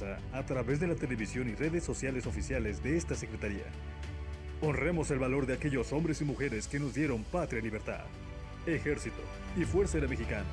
[0.00, 3.66] a través de la televisión y redes sociales oficiales de esta Secretaría.
[4.62, 8.04] Honremos el valor de aquellos hombres y mujeres que nos dieron patria y libertad.
[8.64, 9.20] Ejército
[9.56, 10.46] y Fuerza de Mexicanos,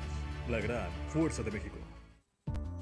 [0.50, 1.79] la gran Fuerza de México.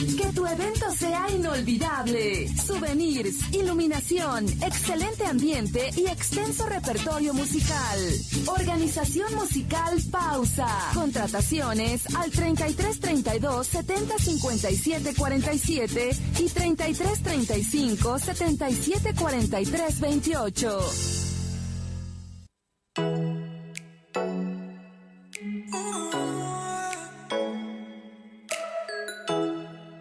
[0.00, 2.48] Que tu evento sea inolvidable.
[2.56, 7.98] Souvenirs, iluminación, excelente ambiente y extenso repertorio musical.
[8.46, 10.68] Organización musical Pausa.
[10.94, 21.29] Contrataciones al 33 32 70 57 47 y 33 35 77 43 28.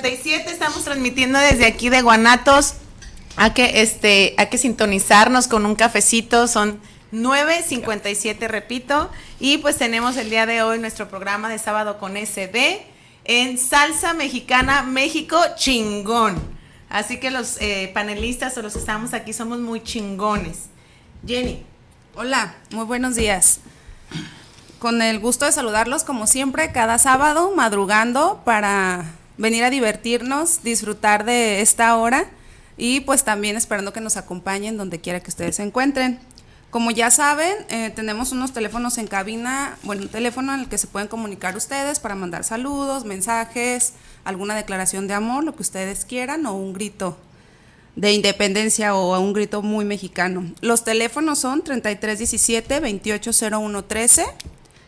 [0.00, 2.74] 9.57, estamos transmitiendo desde aquí de Guanatos.
[3.36, 6.80] Hay que, este, hay que sintonizarnos con un cafecito, son
[7.12, 9.10] 9.57, repito.
[9.38, 12.82] Y pues tenemos el día de hoy nuestro programa de sábado con SD
[13.24, 16.36] en Salsa Mexicana México Chingón.
[16.88, 20.66] Así que los eh, panelistas o los que estamos aquí somos muy chingones.
[21.26, 21.64] Jenny.
[22.14, 23.60] Hola, muy buenos días.
[24.78, 29.06] Con el gusto de saludarlos como siempre cada sábado, madrugando para
[29.42, 32.26] venir a divertirnos, disfrutar de esta hora
[32.76, 36.20] y pues también esperando que nos acompañen donde quiera que ustedes se encuentren.
[36.70, 40.78] Como ya saben, eh, tenemos unos teléfonos en cabina, bueno, un teléfono en el que
[40.78, 43.94] se pueden comunicar ustedes para mandar saludos, mensajes,
[44.24, 47.18] alguna declaración de amor, lo que ustedes quieran o un grito
[47.96, 50.52] de independencia o un grito muy mexicano.
[50.60, 51.62] Los teléfonos son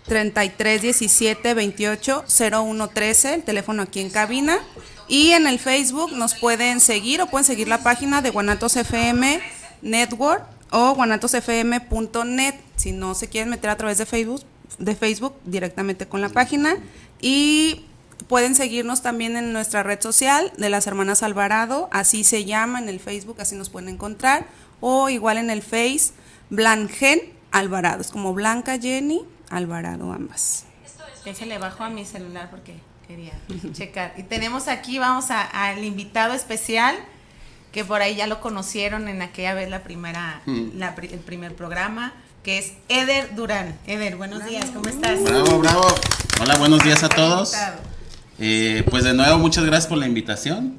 [0.07, 4.59] 3317 280113 3317 280113, el teléfono aquí en cabina.
[5.09, 9.41] Y en el Facebook nos pueden seguir o pueden seguir la página de Guanatos FM
[9.83, 12.55] Network o guanatosfm.net.
[12.77, 14.43] Si no se quieren meter a través de Facebook,
[14.79, 16.77] de Facebook directamente con la página.
[17.21, 17.85] Y
[18.29, 22.89] pueden seguirnos también en nuestra red social de las hermanas Alvarado, así se llama en
[22.89, 24.47] el Facebook, así nos pueden encontrar.
[24.81, 26.13] O igual en el Face,
[26.51, 27.21] Blangen
[27.53, 28.01] Alvarado.
[28.01, 29.23] Es como Blanca Jenny
[29.57, 30.65] Alvarado, ambas.
[31.25, 32.75] Déjale bajo a mi celular porque
[33.07, 33.33] quería
[33.73, 34.15] checar.
[34.17, 36.97] Y tenemos aquí, vamos a- al invitado especial,
[37.73, 40.77] que por ahí ya lo conocieron en aquella vez la primera, Mm.
[40.79, 42.13] la el primer programa,
[42.43, 43.77] que es Eder Durán.
[43.87, 45.23] Eder, buenos días, ¿cómo estás?
[45.23, 45.87] Bravo, bravo.
[46.41, 47.55] Hola, buenos días a todos.
[48.39, 50.79] Eh, pues de nuevo, muchas gracias por la invitación.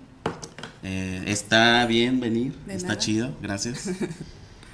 [0.84, 3.00] Eh, está bien venir, De está nada.
[3.00, 3.90] chido, gracias.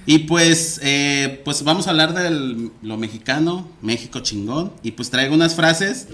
[0.04, 4.72] Y pues, eh, pues vamos a hablar de lo mexicano, México chingón.
[4.82, 6.08] Y pues traigo unas frases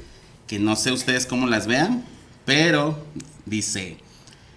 [0.46, 2.05] que no sé ustedes cómo las vean,
[2.44, 2.99] pero
[3.46, 3.99] dice,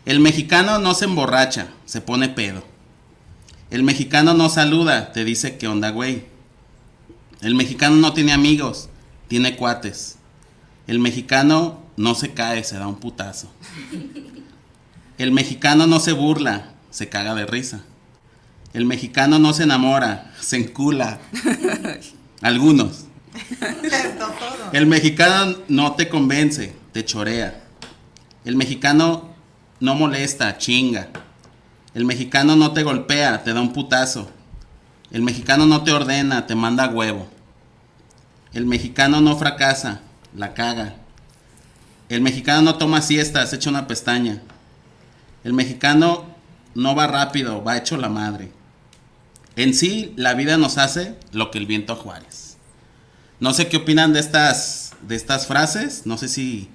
[0.06, 2.64] el mexicano no se emborracha, se pone pedo.
[3.70, 6.26] El mexicano no saluda, te dice qué onda, güey.
[7.42, 8.90] El mexicano no tiene amigos,
[9.28, 10.18] tiene cuates.
[10.88, 13.52] El mexicano no se cae, se da un putazo.
[15.18, 17.84] El mexicano no se burla, se caga de risa.
[18.74, 21.20] El mexicano no se enamora, se encula.
[22.42, 23.06] Algunos.
[24.72, 27.64] El mexicano no te convence, te chorea.
[28.46, 29.30] El mexicano
[29.80, 31.10] no molesta, chinga.
[31.94, 34.32] El mexicano no te golpea, te da un putazo.
[35.12, 37.28] El mexicano no te ordena, te manda huevo.
[38.54, 40.02] El mexicano no fracasa,
[40.36, 40.96] la caga.
[42.08, 44.42] El mexicano no toma siestas, echa una pestaña.
[45.44, 46.26] El mexicano
[46.76, 48.52] no va rápido, va hecho la madre.
[49.56, 52.58] En sí, la vida nos hace lo que el viento a Juárez.
[53.40, 56.06] No sé qué opinan de estas, de estas frases.
[56.06, 56.70] No sé si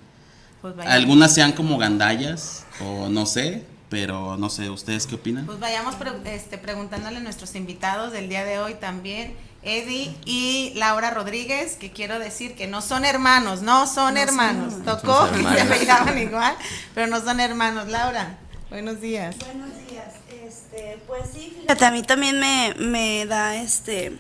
[0.63, 5.47] Pues algunas sean como gandallas o no sé, pero no sé, ¿ustedes qué opinan?
[5.47, 10.73] pues vayamos pre- este, preguntándole a nuestros invitados del día de hoy también, Eddie y
[10.75, 14.75] Laura Rodríguez, que quiero decir que no son hermanos, no son hermanos.
[14.85, 16.57] Tocó son y se igual,
[16.95, 17.89] pero no son hermanos.
[17.89, 18.39] Laura,
[18.71, 19.37] buenos días.
[19.39, 20.16] Buenos días.
[20.47, 24.13] Este, pues sí, fíjate, a mí también me, me da este.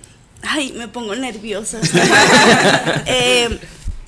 [0.43, 1.79] Ay, me pongo nerviosa.
[3.07, 3.61] Eh,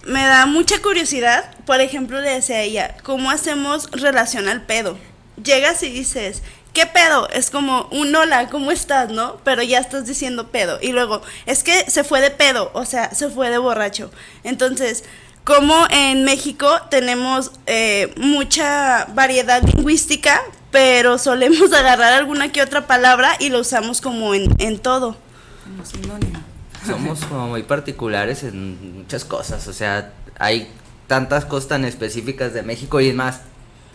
[0.05, 1.55] me da mucha curiosidad.
[1.65, 4.99] Por ejemplo, le decía a ella, ¿cómo hacemos relación al pedo?
[5.43, 6.43] Llegas y dices,
[6.73, 7.29] ¿qué pedo?
[7.31, 9.11] Es como un hola, ¿cómo estás?
[9.11, 9.37] ¿No?
[9.45, 10.79] Pero ya estás diciendo pedo.
[10.83, 14.11] Y luego, es que se fue de pedo, o sea, se fue de borracho.
[14.43, 15.05] Entonces,
[15.45, 23.37] como en México tenemos eh, mucha variedad lingüística, pero solemos agarrar alguna que otra palabra
[23.41, 25.17] y lo usamos como en, en todo.
[25.65, 26.41] Como sinónimo.
[26.87, 30.71] Somos como muy particulares en muchas cosas, o sea, hay
[31.07, 33.41] tantas cosas tan específicas de México y es más,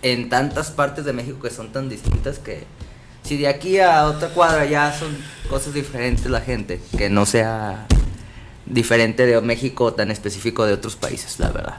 [0.02, 2.66] en tantas partes de México que son tan distintas que
[3.24, 5.16] si de aquí a otra cuadra ya son
[5.50, 7.88] cosas diferentes la gente, que no sea
[8.66, 11.78] diferente de México tan específico de otros países, la verdad.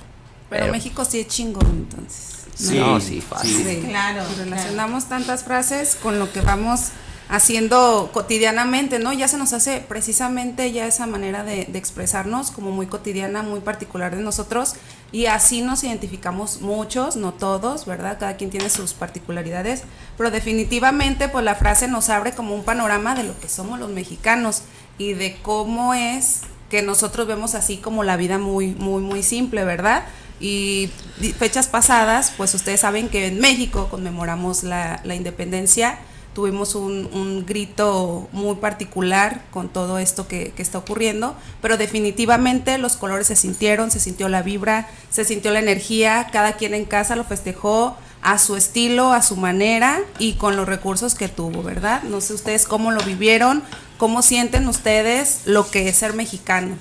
[0.50, 2.33] Pero, México sí es chingón, entonces.
[2.54, 3.64] Sí, no, sí, fácil.
[3.64, 6.90] Sí, Claro, relacionamos tantas frases con lo que vamos
[7.28, 9.12] haciendo cotidianamente, ¿no?
[9.12, 13.60] Ya se nos hace precisamente ya esa manera de, de expresarnos como muy cotidiana, muy
[13.60, 14.74] particular de nosotros
[15.10, 18.18] y así nos identificamos muchos, no todos, ¿verdad?
[18.18, 19.84] Cada quien tiene sus particularidades,
[20.18, 23.90] pero definitivamente pues la frase nos abre como un panorama de lo que somos los
[23.90, 24.62] mexicanos
[24.98, 29.64] y de cómo es que nosotros vemos así como la vida muy, muy, muy simple,
[29.64, 30.04] ¿verdad?
[30.40, 30.90] Y
[31.38, 35.98] fechas pasadas, pues ustedes saben que en México conmemoramos la, la independencia,
[36.34, 42.76] tuvimos un, un grito muy particular con todo esto que, que está ocurriendo, pero definitivamente
[42.78, 46.84] los colores se sintieron, se sintió la vibra, se sintió la energía, cada quien en
[46.84, 51.62] casa lo festejó a su estilo, a su manera y con los recursos que tuvo,
[51.62, 52.02] ¿verdad?
[52.02, 53.62] No sé ustedes cómo lo vivieron,
[53.98, 56.76] cómo sienten ustedes lo que es ser mexicano.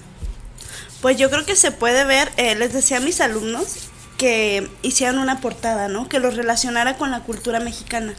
[1.04, 5.18] Pues yo creo que se puede ver, eh, les decía a mis alumnos que hicieran
[5.18, 6.08] una portada, ¿no?
[6.08, 8.14] Que los relacionara con la cultura mexicana.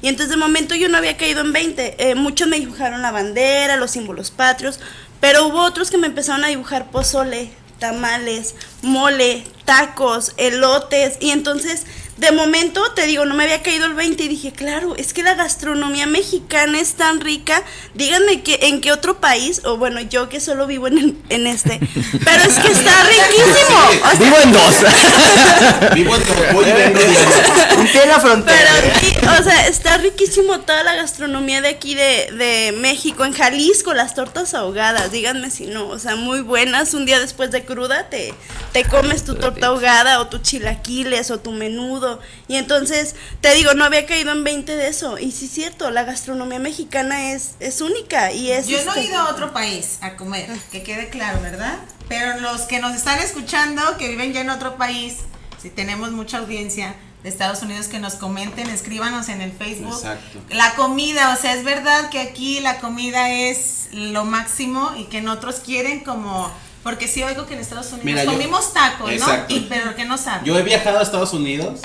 [0.00, 1.96] Y entonces de momento yo no había caído en 20.
[1.98, 4.80] Eh, muchos me dibujaron la bandera, los símbolos patrios,
[5.20, 11.18] pero hubo otros que me empezaron a dibujar pozole, tamales, mole, tacos, elotes.
[11.20, 11.84] Y entonces
[12.20, 15.22] de momento, te digo, no me había caído el 20 y dije, claro, es que
[15.22, 17.62] la gastronomía mexicana es tan rica.
[17.94, 21.46] Díganme que en qué otro país, o bueno, yo que solo vivo en, el- en
[21.46, 21.78] este,
[22.24, 23.78] pero es que está riquísimo.
[24.04, 24.74] O sea, Vivo en dos.
[25.94, 28.70] Vivo en Topó y vengo de- Un pie en la frontera.
[28.82, 33.32] Pero sí, o sea, está riquísimo toda la gastronomía de aquí de, de México, en
[33.32, 37.64] Jalisco, las tortas ahogadas, díganme si no, o sea, muy buenas, un día después de
[37.64, 38.34] cruda te,
[38.72, 42.09] te comes tu torta ahogada o tu chilaquiles o tu menudo,
[42.48, 45.90] y entonces, te digo, no había caído en 20 de eso, y sí es cierto,
[45.90, 48.66] la gastronomía mexicana es, es única, y es...
[48.66, 51.78] Yo no he este, ido a otro país a comer, que quede claro, ¿verdad?
[52.08, 55.18] Pero los que nos están escuchando, que viven ya en otro país,
[55.60, 59.94] si tenemos mucha audiencia de Estados Unidos, que nos comenten, escríbanos en el Facebook.
[59.94, 60.40] Exacto.
[60.50, 65.18] La comida, o sea, es verdad que aquí la comida es lo máximo y que
[65.18, 66.50] en otros quieren como...
[66.82, 69.12] Porque sí oigo que en Estados Unidos Mira, yo- comimos tacos, ¿no?
[69.12, 69.54] Exacto.
[69.54, 70.44] Y, pero que no saben.
[70.44, 71.80] Yo he viajado a Estados Unidos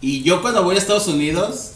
[0.00, 1.72] y yo cuando voy a Estados Unidos,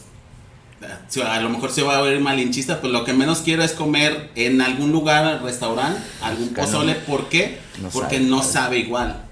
[0.82, 3.72] eh, a lo mejor se va a ver malinchista, pues lo que menos quiero es
[3.72, 6.94] comer en algún lugar, restaurante, algún pozole.
[6.94, 7.60] ¿Por qué?
[7.80, 9.24] No Porque sabe no sabe igual.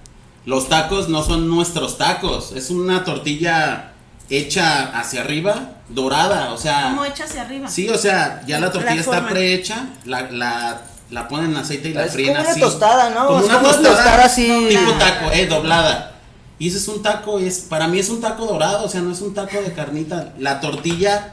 [0.45, 3.93] Los tacos no son nuestros tacos, es una tortilla
[4.31, 6.85] hecha hacia arriba, dorada, o sea...
[6.91, 7.69] ¿Cómo echa hacia arriba?
[7.69, 11.95] Sí, o sea, ya la tortilla está prehecha, la, la, la ponen en aceite y
[11.95, 13.27] la Es fríen como una tostada, ¿no?
[13.27, 14.47] Como Es una como una tostada, tostada así.
[14.69, 14.99] Tipo Doblada.
[14.99, 16.15] taco, eh, doblada.
[16.59, 19.13] Y ese es un taco, es para mí es un taco dorado, o sea, no
[19.13, 20.35] es un taco de carnita.
[20.39, 21.33] La tortilla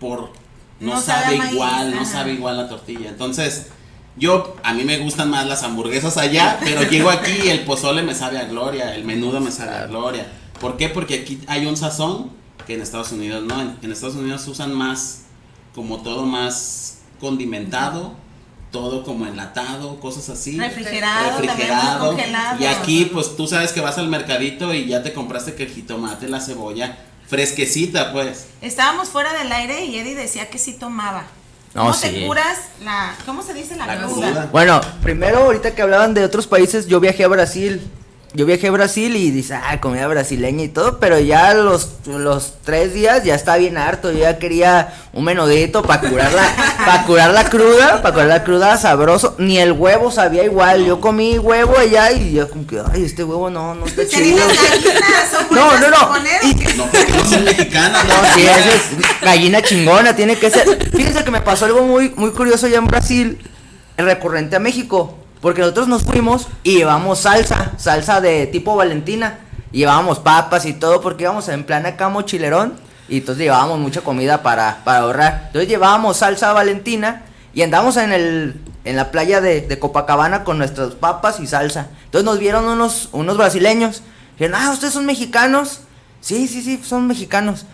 [0.00, 0.32] por
[0.80, 2.04] no, No sabe sabe, maíz, igual, no ajá.
[2.12, 3.08] sabe igual la tortilla.
[3.08, 3.68] Entonces,
[4.16, 8.02] Yo, a mí me gustan más las hamburguesas allá, pero llego aquí y el pozole
[8.02, 10.26] me sabe a gloria, el menudo me sabe a gloria.
[10.60, 10.88] ¿Por qué?
[10.88, 12.30] Porque aquí hay un sazón
[12.66, 13.60] que en Estados Unidos no.
[13.60, 15.22] En, en Estados Unidos usan más,
[15.74, 18.14] como todo más condimentado,
[18.74, 20.58] todo como enlatado, cosas así.
[20.58, 22.08] Refrigerado, refrigerado.
[22.08, 22.60] congelado.
[22.60, 25.70] Y aquí, pues tú sabes que vas al mercadito y ya te compraste que el
[25.70, 28.46] jitomate, la cebolla, fresquecita, pues.
[28.62, 31.22] Estábamos fuera del aire y Eddie decía que sí tomaba.
[31.72, 32.08] No, ¿Cómo sí.
[32.08, 34.26] te curas la, cómo se dice la, La cruda?
[34.26, 34.48] cruda.
[34.50, 37.80] Bueno, primero ahorita que hablaban de otros países, yo viajé a Brasil.
[38.36, 42.54] Yo viajé a Brasil y dice, ah, comida brasileña y todo, pero ya los, los
[42.64, 46.42] tres días ya estaba bien harto, yo ya quería un menudito para curar la,
[46.84, 51.00] para curar la cruda, para curar la cruda sabroso, ni el huevo sabía igual, yo
[51.00, 54.38] comí huevo allá y yo como que, ay, este huevo no, no está chido.
[55.50, 55.98] No, no, no.
[55.98, 60.90] No, porque no son mexicanas, No, sí, es gallina chingona, tiene que ser.
[60.90, 63.38] Fíjense que me pasó algo muy, muy curioso allá en Brasil,
[63.96, 69.40] recurrente a México, porque nosotros nos fuimos y llevamos salsa, salsa de tipo Valentina,
[69.72, 72.72] llevábamos papas y todo, porque íbamos en plan acá mochilerón,
[73.10, 75.42] y entonces llevábamos mucha comida para, para ahorrar.
[75.48, 80.56] Entonces llevábamos salsa Valentina y andamos en el en la playa de, de Copacabana con
[80.56, 81.88] nuestras papas y salsa.
[82.06, 84.02] Entonces nos vieron unos, unos brasileños.
[84.38, 85.80] Dijeron, ah, ¿ustedes son mexicanos?
[86.22, 87.66] Sí, sí, sí, son mexicanos.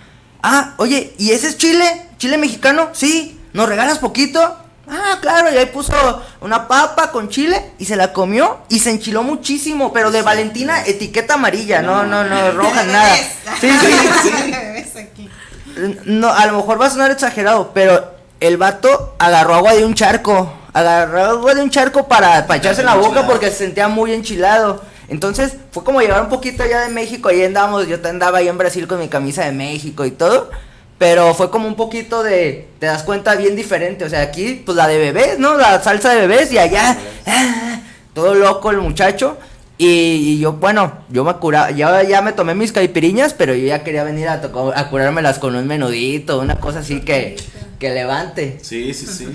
[0.42, 2.08] Ah, oye, ¿y ese es Chile?
[2.18, 2.88] ¿Chile mexicano?
[2.94, 3.40] Sí.
[3.52, 4.56] ¿Nos regalas poquito?
[4.90, 5.92] Ah, claro, y ahí puso
[6.40, 10.84] una papa con chile y se la comió y se enchiló muchísimo, pero de Valentina,
[10.84, 13.14] etiqueta amarilla, no, no, no, roja, nada.
[13.60, 15.30] Sí, sí, aquí.
[16.04, 18.04] no, a lo mejor va a sonar exagerado, pero
[18.40, 20.52] el vato agarró agua de un charco.
[20.72, 24.12] Agarró agua de un charco para, para echarse en la boca porque se sentía muy
[24.12, 24.82] enchilado.
[25.08, 27.28] Entonces fue como llevar un poquito allá de México.
[27.28, 30.50] Ahí andamos, yo andaba ahí en Brasil con mi camisa de México y todo.
[31.00, 34.04] Pero fue como un poquito de, te das cuenta, bien diferente.
[34.04, 35.56] O sea, aquí, pues la de bebés, ¿no?
[35.56, 36.94] La salsa de bebés y allá,
[37.26, 37.80] ah,
[38.12, 39.38] todo loco el muchacho.
[39.78, 43.66] Y, y yo, bueno, yo me curaba, ya, ya me tomé mis caipiriñas, pero yo
[43.66, 47.34] ya quería venir a, toco- a curármelas con un menudito, una cosa así que,
[47.78, 48.58] que levante.
[48.62, 49.26] Sí, sí, sí.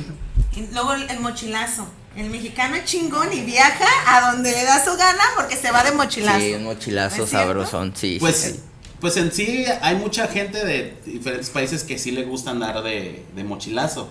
[0.55, 1.87] Y luego el, mochilazo.
[2.15, 5.83] El mexicano es chingón y viaja a donde le da su gana porque se va
[5.83, 6.39] de mochilazo.
[6.39, 7.47] Sí, un mochilazo ¿Es cierto?
[7.47, 8.17] sabrosón, sí.
[8.19, 8.59] Pues, sí, sí.
[8.99, 13.25] Pues en sí hay mucha gente de diferentes países que sí le gusta andar de,
[13.35, 14.07] de mochilazo.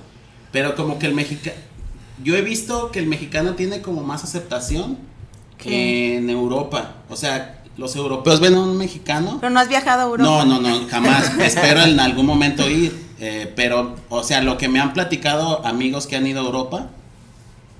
[0.52, 1.56] Pero como que el mexicano...
[2.22, 4.98] Yo he visto que el mexicano tiene como más aceptación
[5.58, 6.96] que en Europa.
[7.08, 9.38] O sea, los europeos ven a un mexicano...
[9.40, 10.22] Pero no has viajado a Europa.
[10.22, 11.32] No, no, no, jamás.
[11.40, 12.94] Espero en algún momento ir.
[13.18, 16.90] eh, pero, o sea, lo que me han platicado amigos que han ido a Europa,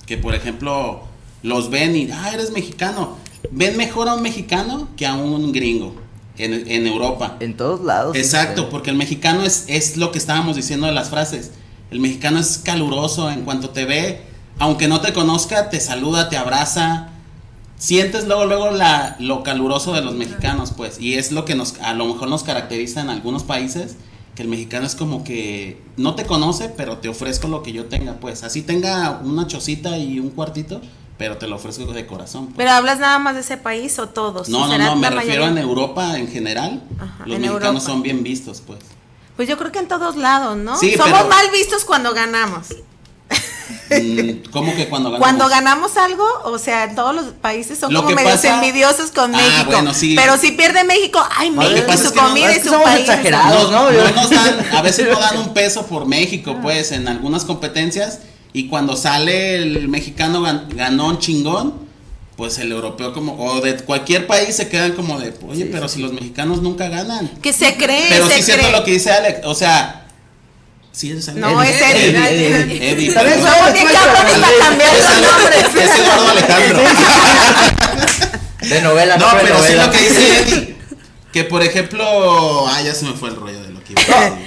[0.06, 1.02] que por ejemplo
[1.42, 3.18] los ven y, ah, eres mexicano.
[3.50, 6.03] Ven mejor a un mexicano que a un gringo
[6.38, 7.36] en, en Europa.
[7.40, 8.16] En todos lados.
[8.16, 8.68] Exacto, sí.
[8.70, 11.52] porque el mexicano es, es lo que estábamos diciendo de las frases.
[11.90, 14.22] El mexicano es caluroso en cuanto te ve,
[14.58, 17.08] aunque no te conozca, te saluda, te abraza.
[17.76, 21.00] Sientes luego, luego la, lo caluroso de los mexicanos, pues.
[21.00, 23.96] Y es lo que nos, a lo mejor nos caracteriza en algunos países,
[24.34, 27.86] que el mexicano es como que no te conoce, pero te ofrezco lo que yo
[27.86, 28.42] tenga, pues.
[28.42, 30.80] Así tenga una chocita y un cuartito,
[31.24, 32.44] pero te lo ofrezco de corazón.
[32.48, 32.56] pues.
[32.58, 34.50] Pero hablas nada más de ese país o todos.
[34.50, 35.62] No, no, ¿Será no, me refiero mayoría?
[35.62, 36.82] en Europa en general.
[37.00, 37.80] Ajá, los en mexicanos Europa.
[37.80, 38.80] son bien vistos, pues.
[39.34, 40.76] Pues yo creo que en todos lados, ¿no?
[40.78, 42.66] Sí, Somos pero- mal vistos cuando ganamos.
[43.90, 45.18] Mm, ¿Cómo que cuando ganamos?
[45.18, 49.10] Cuando ganamos algo, o sea, en todos los países son Lo como medios pasa- envidiosos
[49.10, 49.70] con Ah, México.
[49.70, 50.14] bueno, sí.
[50.14, 52.60] Pero si pierde México, ay, Lo que México su es que no- comida es y
[52.60, 53.00] que su somos país.
[53.00, 53.70] exagerados.
[53.70, 53.98] No, ¿no?
[53.98, 58.18] no nos dan, a veces no dan un peso por México, pues, en algunas competencias.
[58.54, 61.74] Y cuando sale el mexicano gan- ganón chingón,
[62.36, 66.00] pues el europeo como, o de cualquier país se quedan como de, oye, pero si
[66.00, 67.28] los mexicanos nunca ganan.
[67.42, 68.78] Que se cree, Pero se sí siento cree.
[68.78, 70.06] lo que dice Alex, o sea,
[70.92, 71.40] sí es Alex.
[71.46, 72.10] No, es Eddie.
[72.10, 73.34] Eddie, Eddie, Eddie, ¿Sabes?
[73.34, 73.52] perdón.
[73.52, 75.64] Somos bien cabrones para cambiar los nombres.
[75.84, 76.80] es Eduardo Alejandro.
[78.68, 80.76] De novela, No, pero sí lo que dice Eddie.
[81.32, 83.70] Que por ejemplo, ah, ya se me fue el rollo de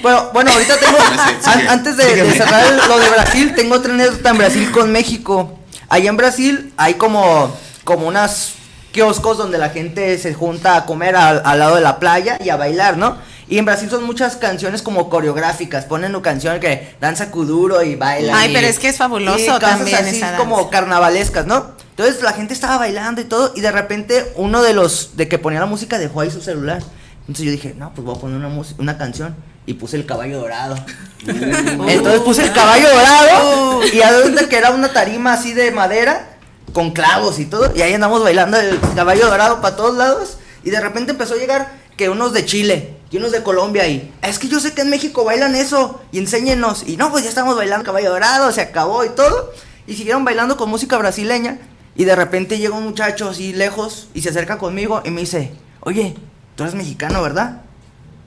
[0.01, 0.97] bueno, bueno, ahorita tengo,
[1.45, 5.57] an- antes de, de cerrar lo de Brasil, tengo otra anécdota en Brasil con México.
[5.89, 8.53] Allá en Brasil hay como, como unas
[8.91, 12.49] kioscos donde la gente se junta a comer al, al lado de la playa y
[12.49, 13.17] a bailar, ¿no?
[13.49, 17.95] Y en Brasil son muchas canciones como coreográficas, ponen una canción que danza kuduro y
[17.95, 18.35] bailan.
[18.35, 20.37] Ay, y- pero es que es fabuloso y cosas también así esa danza.
[20.39, 21.71] como carnavalescas, ¿no?
[21.91, 25.39] Entonces la gente estaba bailando y todo y de repente uno de los de que
[25.39, 26.83] ponía la música dejó ahí su celular.
[27.27, 30.39] Entonces yo dije, no, pues voy a poner una, una canción y puse el caballo
[30.39, 30.77] dorado.
[31.27, 36.37] Entonces puse el caballo dorado y a donde que era una tarima así de madera
[36.73, 40.69] con clavos y todo y ahí andamos bailando el caballo dorado para todos lados y
[40.69, 44.37] de repente empezó a llegar que unos de Chile y unos de Colombia y es
[44.37, 47.55] que yo sé que en México bailan eso y enséñenos y no pues ya estamos
[47.55, 49.53] bailando caballo dorado se acabó y todo
[49.87, 51.59] Y siguieron bailando con música brasileña.
[51.95, 55.51] Y de repente llega un muchacho así lejos y se acerca conmigo y me dice,
[55.79, 56.15] oye,
[56.57, 57.61] tú eres mexicano, ¿verdad?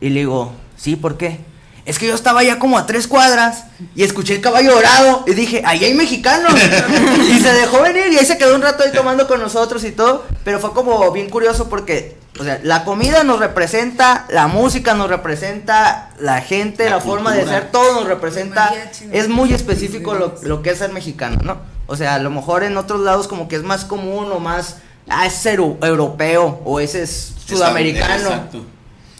[0.00, 1.40] Y le digo, sí, ¿por qué?
[1.84, 3.64] Es que yo estaba ya como a tres cuadras
[3.96, 6.52] y escuché el caballo dorado y dije, ahí hay mexicanos.
[7.28, 9.90] y se dejó venir y ahí se quedó un rato ahí tomando con nosotros y
[9.90, 10.24] todo.
[10.44, 15.08] Pero fue como bien curioso porque, o sea, la comida nos representa, la música nos
[15.08, 18.72] representa, la gente, la, La forma de ser, todo nos representa.
[19.10, 21.58] Es muy específico lo, lo que es ser mexicano, ¿no?
[21.88, 24.76] O sea, a lo mejor en otros lados como que es más común o más,
[25.10, 28.14] ah, ese es euro- europeo o ese es sudamericano.
[28.14, 28.64] Exacto.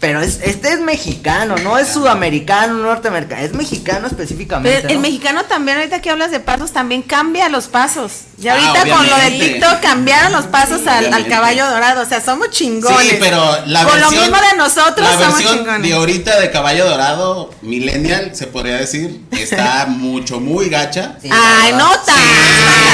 [0.00, 4.78] Pero es, este es mexicano, no es sudamericano, norteamericano, es mexicano específicamente.
[4.78, 5.02] Pero el ¿no?
[5.02, 8.12] mexicano también, ahorita que hablas de pasos, también cambia los pasos.
[8.38, 9.30] Ya Ah, ahorita con lo de.
[9.33, 12.00] TikTok cambiaron los pasos al, caballo dorado.
[12.00, 13.11] O sea, somos chingones.
[13.11, 15.83] Sí, pero la Con versión, lo mismo de nosotros la somos versión chingones.
[15.83, 21.16] de ahorita de Caballo Dorado, Millennial, se podría decir, está mucho, muy gacha.
[21.21, 21.90] Sí, Ay, no.
[21.92, 22.12] Sí,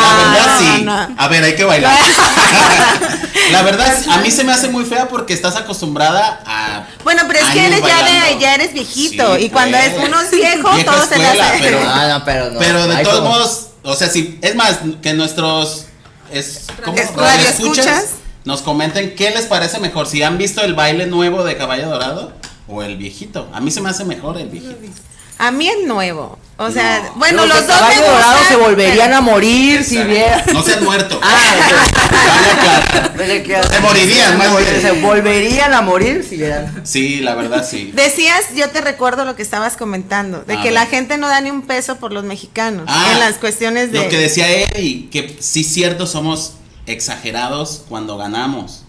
[0.00, 1.14] la verdad sí.
[1.18, 1.94] A ver, hay que bailar.
[3.52, 5.56] la verdad, a mí se me hace muy fea porque estás
[5.90, 6.86] acostumbrada a.
[7.04, 9.36] Bueno, pero es que eres ya, de, ya eres viejito.
[9.36, 9.92] Sí, y cuando pues.
[9.92, 11.58] es uno es viejo, Vieja todo se le escuela, hace.
[11.60, 12.58] pero- Ah, no, pero no.
[12.58, 15.86] Pero de todos como- modos, o sea, si es más, que nuestros
[16.32, 16.96] es, ¿cómo?
[16.96, 18.04] Es- radioescuchas radioescuchas.
[18.44, 22.32] nos comenten qué les parece mejor, si han visto el baile nuevo de Caballo Dorado
[22.68, 23.48] o el viejito.
[23.52, 24.76] A mí se me hace mejor el viejito.
[25.38, 26.38] A mí es nuevo.
[26.62, 27.12] O sea, No.
[27.14, 30.44] bueno, Pero los dos me gustan, se volverían pero- a morir si viera.
[30.52, 31.18] No se han muerto.
[31.22, 31.38] Ah,
[33.16, 34.80] que- Se morirían, más bien.
[34.82, 36.82] Se volverían a morir si vieran.
[36.84, 37.92] Sí, la verdad sí.
[37.94, 40.72] Decías, yo te recuerdo lo que estabas comentando, de A que ver.
[40.74, 44.02] la gente no da ni un peso por los mexicanos Ah, en las cuestiones de...
[44.04, 46.54] Lo que decía Eddie, que sí cierto somos
[46.86, 48.79] exagerados cuando ganamos.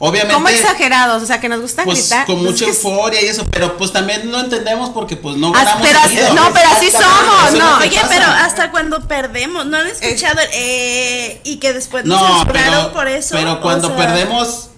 [0.00, 0.34] Obviamente.
[0.34, 1.22] ¿Cómo exagerados?
[1.22, 2.24] O sea, que nos gusta Pues gritar.
[2.26, 5.82] con Pues mucha euforia y eso, pero pues también lo entendemos porque pues no ganamos.
[5.86, 6.34] pero así- seguido.
[6.34, 7.78] no, pero así somos, no.
[7.78, 8.08] Oye, pasa.
[8.08, 12.92] pero hasta cuando perdemos, ¿no han escuchado el eh, y que después nos No, pero,
[12.92, 13.34] por eso?
[13.34, 14.68] pero O cuando sea, perdemos,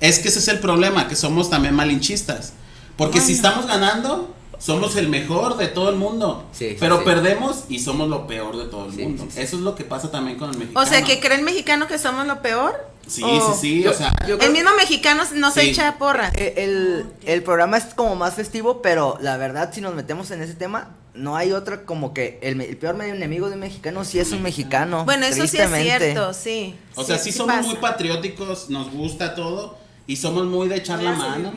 [0.00, 2.52] es que ese es el problema, que somos también malinchistas.
[2.96, 6.46] Porque si estamos ganando, somos el mejor de todo el mundo.
[6.52, 7.04] Sí, sí, pero sí.
[7.04, 9.24] perdemos y somos lo peor de todo el Sí, mundo.
[9.24, 9.40] sí, sí.
[9.40, 10.84] Eso es lo que pasa también con el mexicano.
[10.84, 12.74] O sea, que cree el mexicano que somos lo peor.
[13.06, 14.12] Sí, o- sí, sí, Yo- o sea.
[14.26, 15.60] yo El mismo mexicano nos Sí.
[15.60, 16.30] echa porra.
[16.34, 20.42] Eh, El, el programa es como más festivo, pero la verdad, si nos metemos en
[20.42, 23.60] ese tema, no hay otra como que el, me- el peor medio enemigo de un
[23.60, 25.04] mexicano sí es un mexicano.
[25.06, 26.76] Bueno, eso sí es cierto, sí.
[26.96, 27.66] O sea, sí, sí somos pasa.
[27.68, 31.52] muy patrióticos, nos gusta todo y somos muy de echar la mano.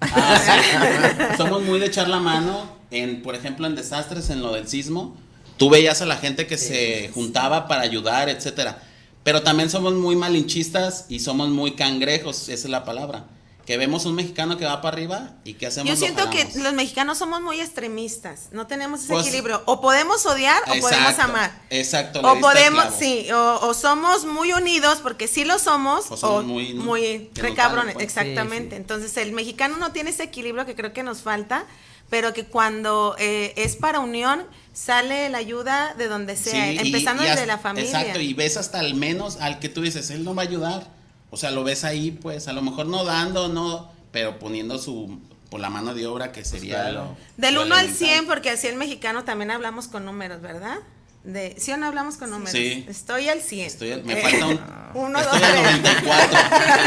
[0.00, 1.36] Ah, sí.
[1.36, 5.16] somos muy de echar la mano en, por ejemplo, en desastres, en lo del sismo.
[5.58, 8.82] Tú veías a la gente que se juntaba para ayudar, etcétera.
[9.22, 13.26] Pero también somos muy malinchistas y somos muy cangrejos, esa es la palabra.
[13.70, 16.58] Que vemos un mexicano que va para arriba y que hacemos Yo Lo siento que
[16.58, 19.62] los mexicanos somos muy extremistas, no tenemos ese Pues- equilibrio.
[19.66, 21.52] O podemos odiar o podemos amar.
[21.70, 22.18] Exacto.
[22.20, 26.44] O podemos, sí, o, o somos muy unidos porque sí lo somos, O o, somos
[26.46, 28.06] muy- muy, nos recabrones, pues.
[28.06, 28.70] exactamente.
[28.70, 28.76] Sí, sí.
[28.76, 31.64] Entonces el mexicano no tiene ese equilibrio que creo que nos falta,
[32.08, 36.86] pero que cuando eh, es para unión sale la ayuda de donde sea, Sí, y-
[36.88, 37.88] empezando y desde hasta- la familia.
[38.00, 40.98] Exacto, y ves hasta al menos al que tú dices, él no va a ayudar.
[41.30, 45.18] O sea, lo ves ahí, pues, a lo mejor no dando, no, pero poniendo su,
[45.48, 46.92] por la mano de obra que sería claro.
[46.92, 48.08] lo- Del lo 1 al elemental.
[48.08, 50.78] 100, porque así el mexicano también hablamos con números, ¿verdad?
[51.22, 52.50] De, ¿Sí o no hablamos con números?
[52.52, 52.84] Sí.
[52.88, 53.66] Estoy al 100.
[53.66, 54.60] Estoy al- me Eh, falta un,
[54.94, 55.82] uno, estoy dos, al tres.
[55.82, 56.38] 94,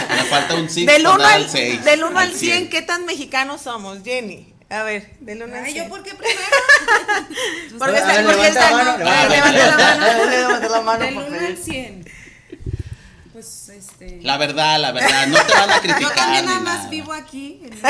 [0.18, 2.70] me falta un 5 Del 1 al, seis, del uno al 100, 100.
[2.70, 4.54] ¿qué tan mexicanos somos, Jenny?
[4.70, 5.66] A ver, del 1 al 100.
[5.66, 6.40] Ay, ¿yo por qué primero?
[7.80, 10.30] Porque, está, porque está, eh, levanta la mano.
[10.30, 11.48] Levanta la mano Del para 1 pedir.
[11.52, 12.06] al 100.
[13.34, 14.20] Pues este.
[14.22, 16.90] La verdad, la verdad, no te van a criticar Yo también nada más nada.
[16.90, 17.62] vivo aquí.
[17.64, 17.74] en-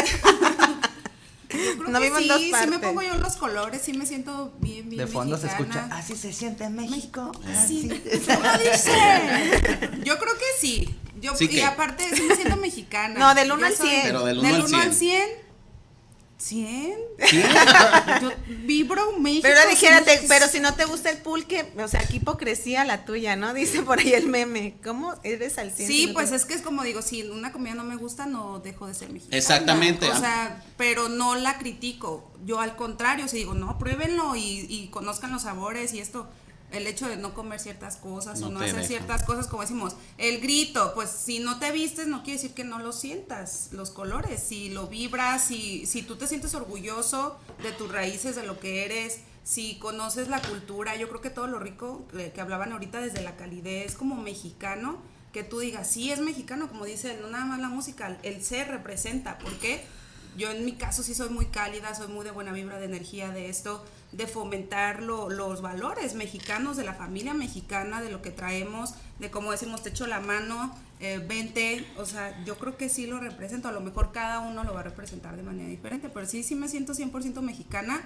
[1.53, 3.93] Yo creo No que vivo en sí, dos sí me pongo yo los colores, sí
[3.93, 5.75] me siento bien, bien De fondo se mexicana.
[5.81, 5.95] escucha.
[5.97, 7.31] Así se siente en México.
[7.67, 8.01] Sí, así".
[8.25, 8.91] ¿cómo dice?
[10.03, 10.95] Yo creo que sí.
[11.21, 13.19] Yo, Sí y que- aparte sí me siento mexicana.
[13.19, 14.01] No, del uno Yo al soy- 100.
[14.01, 15.29] Pero del uno al 1 al 100.
[16.43, 16.93] 100.
[17.19, 17.41] 100.
[17.43, 17.43] ¿Sí?
[18.21, 18.31] Yo
[18.65, 19.43] vibro México.
[19.47, 23.05] Pero dijérate, sí, pero si no te gusta el pulque, o sea, qué hipocresía la
[23.05, 23.53] tuya, ¿no?
[23.53, 24.75] Dice por ahí el meme.
[24.83, 25.87] ¿Cómo eres al 100?
[25.87, 27.95] Sí, si no pues te- es que es como digo, si una comida no me
[27.95, 29.37] gusta, no dejo de ser mexicana.
[29.37, 30.09] Exactamente.
[30.09, 32.29] O sea, pero no la critico.
[32.45, 36.27] Yo al contrario, si digo, no, pruébenlo y, y conozcan los sabores y esto.
[36.73, 40.41] El hecho de no comer ciertas cosas o No hacer ciertas cosas, como decimos, el
[40.41, 44.41] grito, pues si no te vistes, no quiere decir que no lo sientas, los colores.
[44.43, 48.85] Si lo vibras, si, si tú te sientes orgulloso de tus raíces, de lo que
[48.85, 52.99] eres, si conoces la cultura, yo creo que todo lo rico que, que hablaban ahorita
[53.01, 54.97] desde la calidez como mexicano,
[55.31, 58.69] que tú digas, sí es mexicano, como dice, no nada más la música, el ser
[58.69, 59.83] representa, ¿por qué?
[60.37, 63.29] yo en mi caso sí soy muy cálida, soy muy de buena vibra, de energía,
[63.29, 68.31] de esto, de fomentar lo- los valores mexicanos, de la familia mexicana, de lo que
[68.31, 72.89] traemos, de como decimos, te echo la mano, eh, vente, o sea, yo creo que
[72.89, 76.09] sí lo represento, a lo mejor cada uno lo va a representar de manera diferente,
[76.09, 78.01] pero sí, sí me siento 100% mexicana.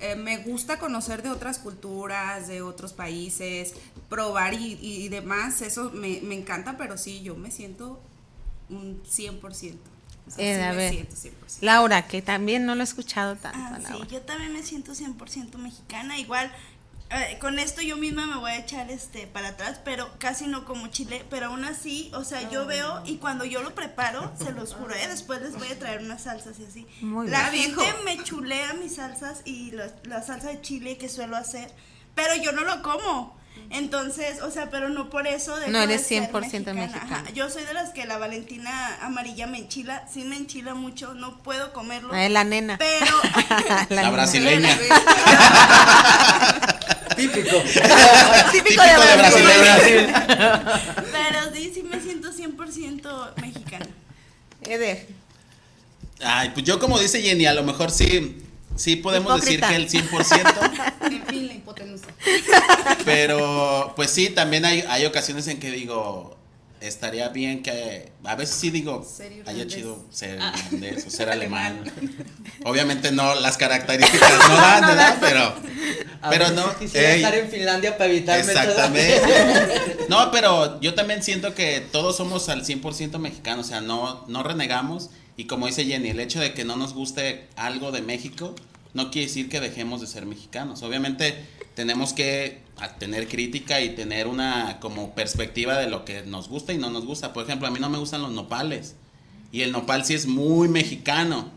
[0.00, 3.74] Eh, me gusta conocer de otras culturas, de otros países,
[4.08, 8.00] probar y, y demás, eso me, me encanta, pero sí, yo me siento
[8.68, 9.76] un 100%.
[10.26, 11.58] O sea, Eh, sí a me ver, siento 100%.
[11.62, 13.58] Laura, que también no lo he escuchado tanto.
[13.60, 16.18] Ah, sí, yo también me siento 100% mexicana.
[16.18, 16.50] Igual,
[17.10, 20.64] eh, con esto yo misma me voy a echar este para atrás, pero casi no
[20.64, 21.24] como chile.
[21.28, 24.94] Pero aún así, o sea, yo veo y cuando yo lo preparo, se los juro,
[24.94, 26.86] eh, después les voy a traer unas salsas y así.
[27.02, 27.74] Muy La bien.
[27.74, 31.70] gente me chulea mis salsas y la, la salsa de chile que suelo hacer,
[32.14, 33.40] pero yo no lo como.
[33.70, 37.24] Entonces, o sea, pero no por eso No eres ser 100% Ajá, mexicana.
[37.34, 41.38] Yo soy de las que la Valentina amarilla me enchila, sí me enchila mucho, no
[41.42, 42.10] puedo comerlo.
[42.12, 42.76] Ah, la nena.
[42.78, 43.06] Pero
[43.88, 44.10] La nena.
[44.10, 44.68] brasileña.
[47.16, 47.56] Típico.
[48.52, 49.78] Típico de brasileña.
[51.12, 53.86] Pero sí, sí me siento 100% mexicana.
[54.62, 55.06] Eder.
[56.24, 58.41] Ay, pues yo como dice Jenny, a lo mejor sí,
[58.82, 59.68] sí podemos Hipócrita.
[59.68, 62.06] decir que el 100%, En fin, la hipotenusa.
[63.04, 66.36] pero pues sí, también hay, hay ocasiones en que digo,
[66.80, 69.06] estaría bien que, a veces sí digo,
[69.46, 71.80] haya chido ser irlandés o ser alemán.
[72.64, 75.18] Obviamente no, las características no dan, ¿verdad?
[75.20, 75.54] Pero,
[76.20, 76.76] A pero no.
[76.76, 78.62] Quisiera ey, estar en Finlandia para evitarme todo.
[78.62, 79.22] Exactamente.
[80.08, 84.42] No, pero yo también siento que todos somos al 100% mexicanos, o sea, no, no
[84.42, 85.10] renegamos.
[85.36, 88.54] Y como dice Jenny, el hecho de que no nos guste algo de México
[88.94, 90.82] no quiere decir que dejemos de ser mexicanos.
[90.82, 91.36] Obviamente
[91.74, 96.72] tenemos que a- tener crítica y tener una como perspectiva de lo que nos gusta
[96.72, 97.32] y no nos gusta.
[97.32, 98.94] Por ejemplo, a mí no me gustan los nopales.
[99.50, 101.50] Y el nopal sí es muy mexicano.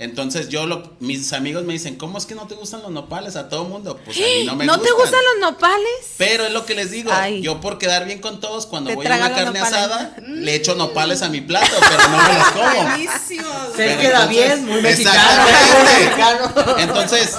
[0.00, 3.34] Entonces yo lo, mis amigos me dicen, ¿cómo es que no te gustan los nopales
[3.34, 3.98] a todo mundo?
[4.04, 6.14] Pues a mí no me ¿No te gustan los nopales?
[6.16, 7.42] pero es lo que les digo, Ay.
[7.42, 9.62] yo por quedar bien con todos, cuando voy a una carne nopales.
[9.64, 12.88] asada, le echo nopales a mi plato, pero no me los como.
[12.90, 13.48] Buenísimo.
[13.74, 15.18] Se Pero queda entonces- bien, muy mexicano.
[15.48, 16.04] Exactamente.
[16.04, 16.78] mexicano.
[16.78, 17.36] Entonces,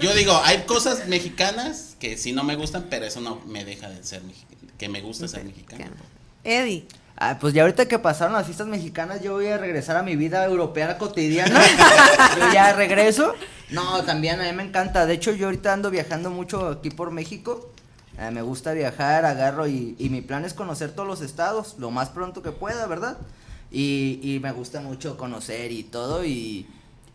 [0.00, 3.88] yo digo, hay cosas mexicanas que sí no me gustan, pero eso no me deja
[3.88, 5.96] de ser mexicano, que me gusta ser mexicano.
[6.44, 6.86] Eddie.
[7.20, 10.14] Ah, pues ya ahorita que pasaron las fiestas mexicanas, yo voy a regresar a mi
[10.14, 11.60] vida europea cotidiana.
[12.38, 13.34] yo ya regreso.
[13.70, 15.04] No, también a mí me encanta.
[15.04, 17.72] De hecho, yo ahorita ando viajando mucho aquí por México.
[18.20, 21.90] Eh, me gusta viajar, agarro y, y mi plan es conocer todos los estados lo
[21.90, 23.18] más pronto que pueda, ¿verdad?
[23.72, 26.24] Y, y me gusta mucho conocer y todo.
[26.24, 26.68] Y,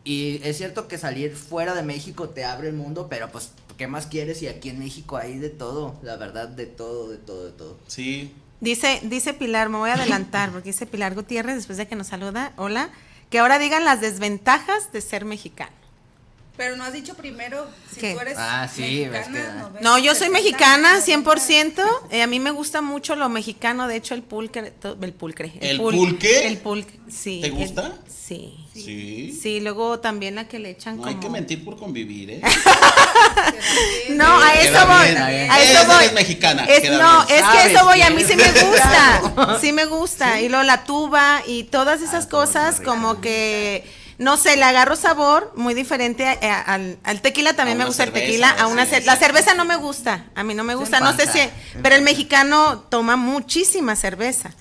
[0.03, 3.87] y es cierto que salir fuera de México te abre el mundo, pero pues, ¿qué
[3.87, 4.41] más quieres?
[4.41, 7.77] Y aquí en México hay de todo, la verdad, de todo, de todo, de todo.
[7.87, 11.97] Sí, Dice, dice Pilar, me voy a adelantar, porque dice Pilar Gutiérrez, después de que
[11.97, 12.91] nos saluda, hola,
[13.29, 15.73] que ahora digan las desventajas de ser mexicano.
[16.55, 18.13] Pero no has dicho primero si ¿Qué?
[18.13, 21.05] tú eres Ah, sí, mexicana, que- no yo soy 70, mexicana, 90.
[21.05, 21.83] 100%.
[22.11, 25.51] eh, a mí me gusta mucho lo mexicano, de hecho el pulque, to- el pulcre.
[25.59, 26.47] ¿El pul- pulque?
[26.47, 27.39] El pulque, sí.
[27.41, 27.95] ¿Te el- gusta?
[28.07, 28.55] sí.
[28.73, 29.37] sí.
[29.41, 31.13] Sí, luego también la que le echan No como...
[31.13, 32.41] hay que mentir por convivir, ¿eh?
[34.09, 35.07] No, a Queda eso voy.
[35.07, 36.05] bien, A Esa eso voy.
[36.05, 37.39] es mexicana, Es- no, bien.
[37.39, 39.57] es que eso voy, a mí sí me gusta.
[39.61, 40.41] Sí me gusta.
[40.41, 43.83] Y luego la tuba y todas Ah, esas cosas como que
[44.19, 48.03] no sé, le agarro sabor muy diferente a- a- al, al tequila también me gusta
[48.03, 50.75] el tequila, a una sí, cer- la cerveza no me gusta, a mí no me
[50.75, 51.39] gusta, no sé si,
[51.81, 54.51] pero el mexicano toma muchísima cerveza.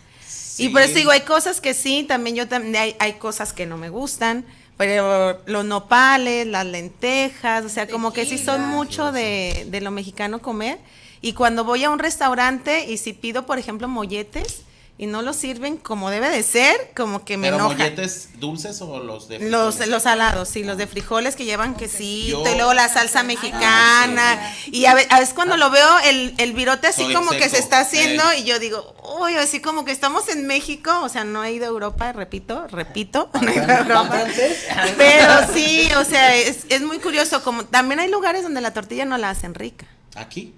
[0.58, 3.66] Y por eso digo, hay cosas que sí, también yo también hay, hay cosas que
[3.66, 4.44] no me gustan,
[4.82, 9.92] pero los nopales, las lentejas, o sea, como que sí son mucho de, de lo
[9.92, 10.78] mexicano comer.
[11.20, 14.62] Y cuando voy a un restaurante y si pido, por ejemplo, molletes
[15.02, 17.74] y no los sirven como debe de ser, como que me Pero enoja.
[17.74, 19.88] molletes dulces o los de frijoles?
[19.88, 24.54] los salados, sí, los de frijoles que llevan quesito Yo- y luego la salsa mexicana.
[24.66, 27.58] Y a ve- a veces cuando lo veo, el, el virote así como que se
[27.58, 28.38] está haciendo eh.
[28.38, 31.64] y yo digo, uy, así como que estamos en México, o sea, no he ido
[31.64, 34.08] a Europa, repito, repito, no he ido a Europa.
[34.08, 34.58] francés?
[34.96, 39.04] Pero sí, o sea, es, es muy curioso, como también hay lugares donde la tortilla
[39.04, 39.86] no la hacen rica.
[40.14, 40.54] ¿Aquí?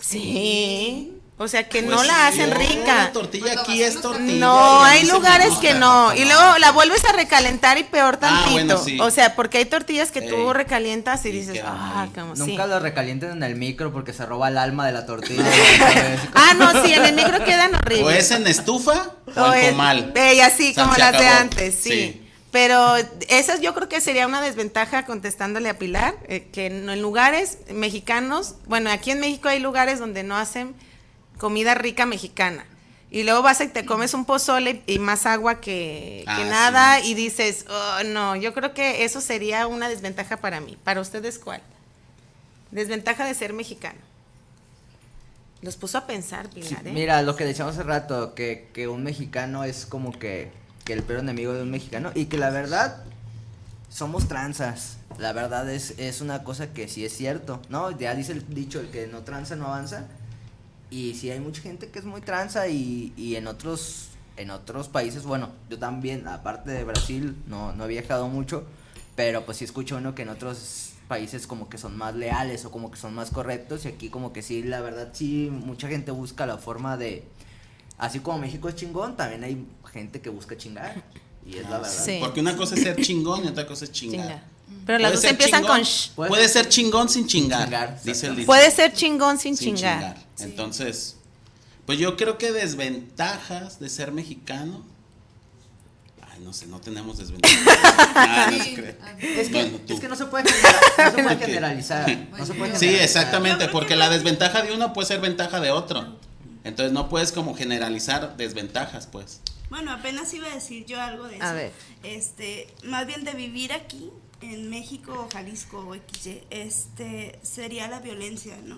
[0.00, 1.12] Sí.
[1.36, 2.94] O sea, que Pues no la hacen yo, rica.
[2.94, 4.38] La tortilla aquí es tortilla.
[4.38, 5.62] No, hay lugares gusta.
[5.62, 6.14] que no.
[6.14, 8.52] Y luego la vuelves a recalentar y peor Ah, tantito.
[8.52, 9.00] bueno, sí.
[9.00, 12.42] O sea, porque hay tortillas que tú recalientas y Sí, dices, ah, como sí.
[12.42, 15.42] Nunca lo recalienten en el micro porque se roba el alma de la tortilla.
[16.34, 18.06] Ah, no, sí, en el micro quedan horribles.
[18.06, 20.12] O es en estufa o, O en es- comal.
[20.16, 21.90] y así como las de antes, sí.
[21.90, 22.20] Sí.
[22.52, 22.94] Pero
[23.28, 27.58] esa yo creo que sería una desventaja contestándole a Pilar, eh, que en, en lugares
[27.72, 30.76] mexicanos, bueno, aquí en México hay lugares donde no hacen
[31.38, 32.64] comida rica mexicana.
[33.10, 37.00] Y luego vas y te comes un pozole y más agua que, que Ah, nada
[37.00, 40.76] y dices, oh, no, yo creo que eso sería una desventaja para mí.
[40.82, 41.62] ¿Para ustedes cuál?
[42.72, 44.00] Desventaja de ser mexicano.
[45.62, 46.92] Los puso a pensar, Pilar, ¿eh?
[46.92, 50.50] Mira, lo que decíamos hace rato, que, que un mexicano es como que,
[50.84, 53.04] que el peor enemigo de un mexicano y que la verdad
[53.88, 54.96] somos tranzas.
[55.18, 57.96] La verdad es, es una cosa que sí es cierto, ¿no?
[57.96, 60.08] Ya dice el dicho, el que no tranza no avanza.
[60.90, 64.88] Y sí hay mucha gente que es muy tranza y, y en otros en otros
[64.88, 68.64] países, bueno, yo también, aparte de Brasil, no, no he viajado mucho,
[69.14, 72.70] pero pues sí escucho uno que en otros países como que son más leales o
[72.70, 76.10] como que son más correctos y aquí como que sí, la verdad sí, mucha gente
[76.10, 77.24] busca la forma de,
[77.98, 81.04] así como México es chingón, también hay gente que busca chingar
[81.46, 82.04] y es la verdad.
[82.04, 82.18] Sí.
[82.20, 84.26] Porque una cosa es ser chingón y otra cosa es chingar.
[84.26, 84.42] Chinga.
[84.86, 86.10] Pero las dos empiezan chingón, con sh.
[86.14, 88.46] Puede ser chingón sin chingar, Chingar, dice el dicho.
[88.46, 90.16] Puede ser chingón sin, chingar.
[90.38, 91.16] Entonces,
[91.86, 94.84] pues yo creo que desventajas de ser mexicano.
[96.30, 97.58] Ay, no sé, no tenemos desventajas.
[98.16, 98.96] Ah, no se cree.
[99.40, 102.10] Es que, Bueno, es que no se puede, general- no se puede generalizar.
[102.38, 103.04] No se puede Sí, generalizar.
[103.04, 106.16] exactamente, porque la desventaja de uno puede ser ventaja de otro.
[106.64, 109.40] Entonces no puedes como generalizar desventajas, pues.
[109.70, 111.44] Bueno, apenas iba a decir yo algo de eso.
[111.44, 111.72] A ver.
[112.02, 118.56] Este, más bien de vivir aquí, en México, Jalisco o XY, este, sería la violencia,
[118.64, 118.76] ¿no?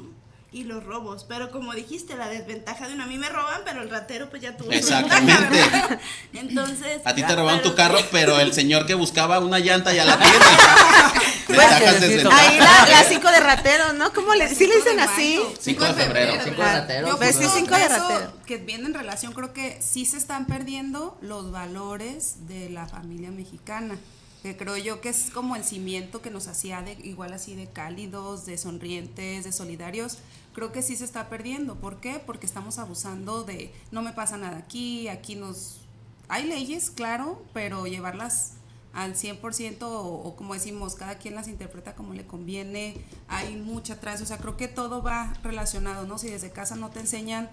[0.52, 1.24] Y los robos.
[1.28, 4.40] Pero como dijiste, la desventaja de uno, a mí me roban, pero el ratero pues
[4.42, 5.58] ya tuvo su Exactamente.
[6.32, 7.02] Entonces.
[7.04, 10.18] A ti te pero tu carro, pero el señor que buscaba una llanta ya la
[10.18, 10.36] tiene.
[11.46, 11.60] Pues.
[11.60, 14.12] Ahí la, la cinco de ratero, ¿no?
[14.12, 15.40] ¿Cómo le, sí le dicen así?
[15.60, 16.32] 5 de febrero.
[16.42, 17.06] Cinco de ratero.
[17.06, 18.32] Yo Pues sí, justo cinco de eso ratero.
[18.46, 23.30] Que viene en relación, creo que sí se están perdiendo los valores de la familia
[23.30, 23.96] mexicana.
[24.42, 27.66] Que creo yo que es como el cimiento que nos hacía de, igual así de
[27.66, 30.18] cálidos, de sonrientes, de solidarios.
[30.54, 31.76] Creo que sí se está perdiendo.
[31.76, 32.22] ¿Por qué?
[32.24, 35.80] Porque estamos abusando de no me pasa nada aquí, aquí nos.
[36.28, 38.52] Hay leyes, claro, pero llevarlas
[38.92, 42.96] al 100% o, o como decimos, cada quien las interpreta como le conviene,
[43.28, 46.16] hay mucha trans, o sea, creo que todo va relacionado, ¿no?
[46.18, 47.50] Si desde casa no te enseñan,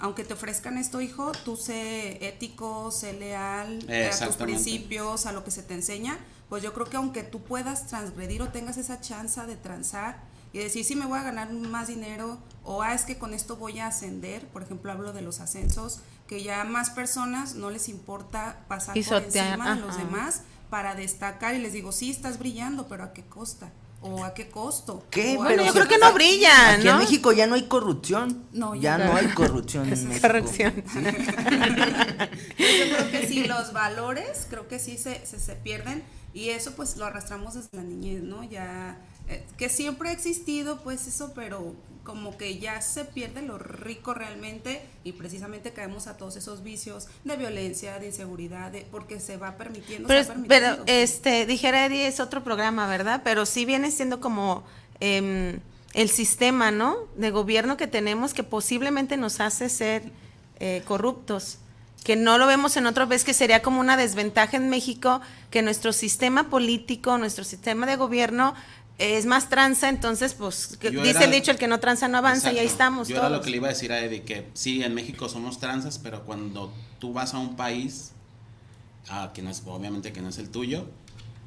[0.00, 5.44] aunque te ofrezcan esto, hijo, tú sé ético, sé leal a tus principios, a lo
[5.44, 9.00] que se te enseña, pues yo creo que aunque tú puedas transgredir o tengas esa
[9.00, 13.04] chance de transar y decir, sí, me voy a ganar más dinero, o ah, es
[13.04, 16.90] que con esto voy a ascender, por ejemplo, hablo de los ascensos, que ya más
[16.90, 21.92] personas no les importa pasar por encima de los demás para destacar y les digo,
[21.92, 23.70] sí, estás brillando, pero ¿a qué costa?
[24.02, 25.04] ¿O a qué costo?
[25.10, 25.36] ¿Qué?
[25.36, 26.92] Bueno, yo creo que no brilla, Aquí ¿no?
[26.92, 28.46] en México ya no hay corrupción.
[28.52, 29.18] No, ya ya no no.
[29.18, 30.26] hay corrupción en México.
[30.26, 30.74] Corrección.
[32.58, 36.72] Yo creo que sí, los valores creo que sí se, se, se pierden y eso
[36.76, 38.42] pues lo arrastramos desde la niñez, ¿no?
[38.44, 43.58] Ya, eh, que siempre ha existido pues eso, pero como que ya se pierde lo
[43.58, 49.20] rico realmente y precisamente caemos a todos esos vicios de violencia, de inseguridad, de, porque
[49.20, 50.08] se va permitiendo.
[50.08, 50.84] se Pero, va pero permitiendo.
[50.86, 53.20] este, dijera Eddie, es otro programa, ¿verdad?
[53.24, 54.64] Pero sí viene siendo como
[55.00, 55.60] em,
[55.94, 56.96] el sistema, ¿no?
[57.16, 60.02] De gobierno que tenemos que posiblemente nos hace ser
[60.58, 61.58] eh, corruptos.
[62.04, 65.60] Que no lo vemos en otro vez, que sería como una desventaja en México, que
[65.60, 68.54] nuestro sistema político, nuestro sistema de gobierno
[69.00, 72.18] es más tranza, entonces, pues, que dice era- el dicho, el que no tranza no
[72.18, 73.28] avanza, y ahí estamos Yo todos.
[73.28, 75.98] era lo que le iba a decir a Eddie, que sí, en México somos transas,
[75.98, 78.12] pero cuando tú vas a un país,
[79.08, 80.86] ah, que no es, obviamente que no es el tuyo,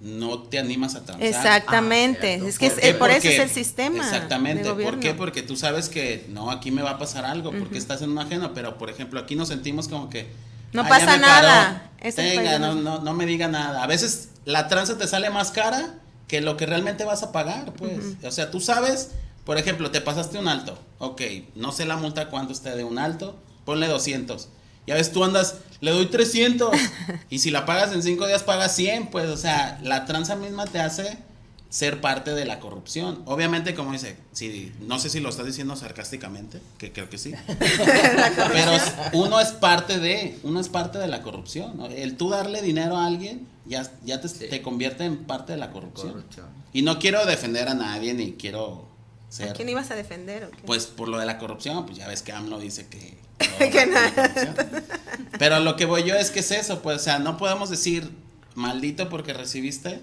[0.02, 1.26] no te animas a transar.
[1.26, 3.98] Exactamente, Ah, es que es- ¿Por eh, por eso es el sistema.
[4.00, 4.64] Exactamente.
[4.74, 5.14] de ¿Por qué?
[5.14, 8.20] Porque tú sabes que no, aquí me va a pasar algo, porque estás en un
[8.20, 10.28] ajeno, pero por ejemplo, aquí nos sentimos como que.
[10.74, 12.74] No "Ah, pasa nada, paró, es Tenga, ¿no?
[12.76, 13.84] no, no me diga nada.
[13.84, 16.00] A veces la tranza te sale más cara
[16.34, 18.16] que lo que realmente vas a pagar, pues.
[18.24, 19.12] O sea, tú sabes,
[19.46, 20.80] por ejemplo, te pasaste un alto.
[20.98, 21.22] Ok,
[21.54, 24.50] no sé la multa cuánto esté de un alto, ponle 200.
[24.88, 26.72] Ya ves, tú andas, le doy 300.
[27.30, 29.12] y si la pagas en 5 días, pagas 100.
[29.12, 31.20] Pues, o sea, la tranza misma te hace
[31.74, 33.24] ser parte de la corrupción.
[33.26, 37.34] Obviamente, como dice, si, no sé si lo estás diciendo sarcásticamente, que creo que sí.
[38.54, 38.72] Pero
[39.14, 41.76] uno es parte de, uno es parte de la corrupción.
[41.76, 41.88] ¿no?
[41.88, 45.72] El tú darle dinero a alguien ya, ya te, te convierte en parte de la
[45.72, 46.12] corrupción.
[46.12, 46.46] Corrupción.
[46.74, 48.88] Y no quiero defender a nadie ni quiero
[49.30, 49.54] ¿A ser.
[49.54, 50.44] quién ibas a defender?
[50.44, 50.62] o qué?
[50.68, 53.18] Pues por lo de la corrupción, pues ya ves que AMLO dice que.
[53.58, 54.56] Que corrupción.
[55.40, 58.12] Pero lo que voy yo es que es eso, pues, o sea, no podemos decir
[58.54, 60.00] maldito porque recibiste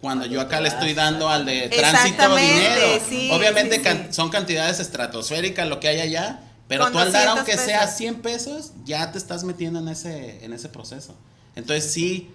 [0.00, 3.00] cuando yo acá le estoy dando al de tránsito dinero.
[3.08, 7.12] sí, Obviamente sí, can- son cantidades estratosféricas lo que hay allá, pero Con tú al
[7.12, 7.96] dar 200 aunque sea pesos.
[7.96, 11.14] 100 pesos, ya te estás metiendo en ese en ese proceso.
[11.54, 12.30] Entonces sí,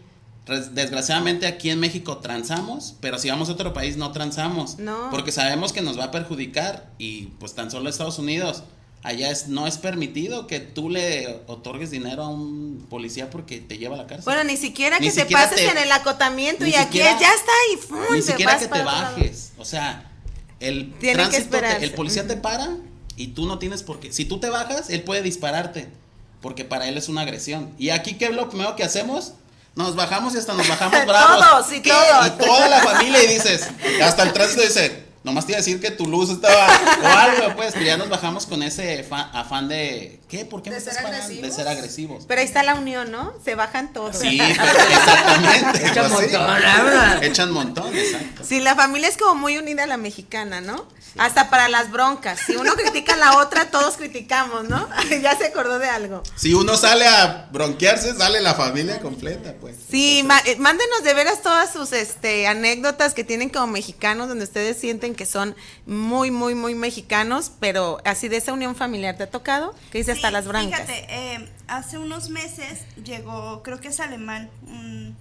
[0.74, 5.10] desgraciadamente aquí en México transamos, pero si vamos a otro país no transamos, No.
[5.12, 8.64] porque sabemos que nos va a perjudicar y pues tan solo Estados Unidos
[9.04, 13.78] Allá es, no es permitido que tú le otorgues dinero a un policía porque te
[13.80, 14.26] lleva a la cárcel.
[14.26, 17.12] Bueno, ni siquiera Ni que te siquiera pases te- en el acotamiento y aquí ya
[17.14, 18.00] está y ¡fum!
[18.12, 19.54] Ni siquiera que te bajes.
[19.58, 20.12] O sea,
[20.60, 22.78] el tránsito, te- el policía te para
[23.16, 24.14] y tú no tienes por qué.
[24.14, 25.88] Si tú te bajas, él puede dispararte.
[26.40, 27.72] Porque para él es una agresión.
[27.78, 29.34] Y aquí, ¿qué es lo primero que hacemos?
[29.76, 31.46] Nos bajamos y hasta nos bajamos bravos.
[31.48, 31.90] Todos, y ¿Qué?
[31.92, 32.28] todos.
[32.28, 33.68] Y toda la familia y dices,
[34.04, 36.68] hasta el tránsito dice, nomás te iba a decir que tu luz estaba
[37.04, 40.46] o algo, pues, pero ya nos bajamos con ese afán de, ¿qué?
[40.46, 41.42] ¿Por qué ¿De me ser estás agresivos?
[41.42, 42.26] De ser agresivos.
[42.28, 43.34] Pero ahí está la unión, ¿no?
[43.44, 44.18] Se bajan todos.
[44.18, 45.88] Sí, exactamente.
[45.88, 46.38] Echan pues sí.
[46.38, 47.24] montón, ¿verdad?
[47.24, 48.44] Echan montón, exacto.
[48.44, 50.88] Sí, la familia es como muy unida a la mexicana, ¿no?
[51.18, 52.40] Hasta para las broncas.
[52.46, 54.88] Si uno critica a la otra, todos criticamos, ¿no?
[55.22, 56.24] ya se acordó de algo.
[56.36, 59.76] Si uno sale a bronquearse, sale la familia completa, pues.
[59.90, 64.78] Sí, eh, mándenos de veras todas sus este, anécdotas que tienen como mexicanos, donde ustedes
[64.78, 69.30] sienten que son muy, muy, muy mexicanos, pero así de esa unión familiar, ¿te ha
[69.30, 69.74] tocado?
[69.92, 70.82] Que dice hasta las brancas.
[70.82, 75.16] Fíjate, eh, hace unos meses llegó, creo que es alemán, un,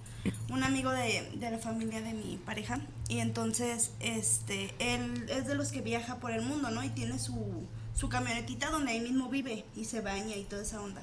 [0.49, 2.79] un amigo de, de la familia de mi pareja.
[3.09, 6.83] Y entonces, este, él es de los que viaja por el mundo, ¿no?
[6.83, 10.81] Y tiene su, su camionetita donde ahí mismo vive y se baña y toda esa
[10.81, 11.01] onda.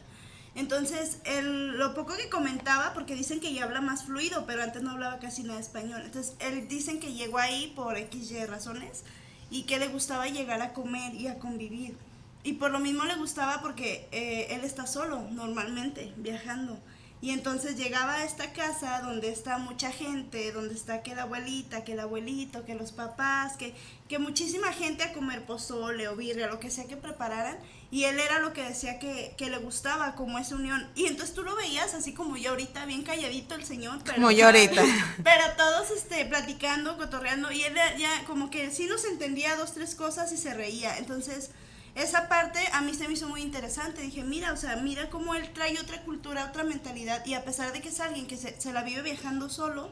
[0.54, 4.82] Entonces, él, lo poco que comentaba, porque dicen que ya habla más fluido, pero antes
[4.82, 6.02] no hablaba casi nada español.
[6.04, 9.04] Entonces, él dicen que llegó ahí por XY razones
[9.50, 11.96] y que le gustaba llegar a comer y a convivir.
[12.44, 16.78] Y por lo mismo le gustaba porque eh, él está solo normalmente, viajando.
[17.20, 21.82] Y entonces llegaba a esta casa donde está mucha gente, donde está que la abuelita,
[21.82, 23.74] que el abuelito, que los papás, que,
[24.08, 27.58] que muchísima gente a comer pozole o birria, lo que sea que prepararan.
[27.90, 30.88] Y él era lo que decía que, que le gustaba, como esa unión.
[30.94, 33.98] Y entonces tú lo veías así como yo ahorita, bien calladito el señor.
[34.04, 34.84] Pero, Como yo ahorita.
[35.24, 37.50] Pero todos este, platicando, cotorreando.
[37.50, 40.98] Y él ya como que sí nos entendía dos, tres cosas y se reía.
[40.98, 41.50] Entonces
[41.98, 44.02] esa parte a mí se me hizo muy interesante.
[44.02, 47.24] Dije, mira, o sea, mira cómo él trae otra cultura, otra mentalidad.
[47.26, 49.90] Y a pesar de que es alguien que se, se la vive viajando solo,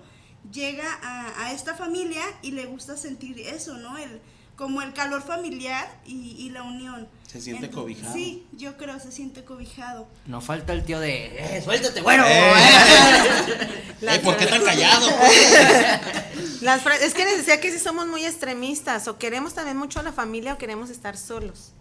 [0.52, 3.98] llega a, a esta familia y le gusta sentir eso, ¿no?
[3.98, 4.20] El,
[4.56, 7.08] como el calor familiar y, y la unión.
[7.26, 8.14] Se siente cobijado.
[8.14, 10.08] Sí, yo creo, se siente cobijado.
[10.24, 12.24] No falta el tío de, eh, suéltate, bueno.
[12.26, 12.52] Eh,
[14.24, 15.08] ¿Por qué tan callado?
[16.62, 20.02] Las es que les decía que si somos muy extremistas, o queremos también mucho a
[20.02, 21.72] la familia o queremos estar solos.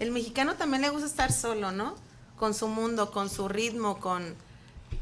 [0.00, 1.94] El mexicano también le gusta estar solo, ¿no?
[2.36, 4.34] Con su mundo, con su ritmo, con,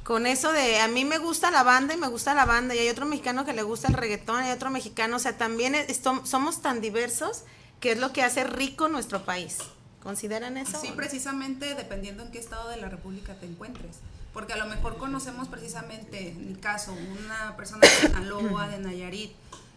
[0.04, 2.78] con eso de a mí me gusta la banda y me gusta la banda, y
[2.80, 6.00] hay otro mexicano que le gusta el reggaetón, hay otro mexicano, o sea, también es-
[6.24, 7.42] somos tan diversos
[7.80, 9.58] que es lo que hace rico nuestro país.
[10.02, 10.80] ¿Consideran eso?
[10.80, 13.96] Sí, precisamente dependiendo en qué estado de la República te encuentres.
[14.32, 19.32] Porque a lo mejor conocemos precisamente, en mi caso, una persona de Sinaloa, de Nayarit,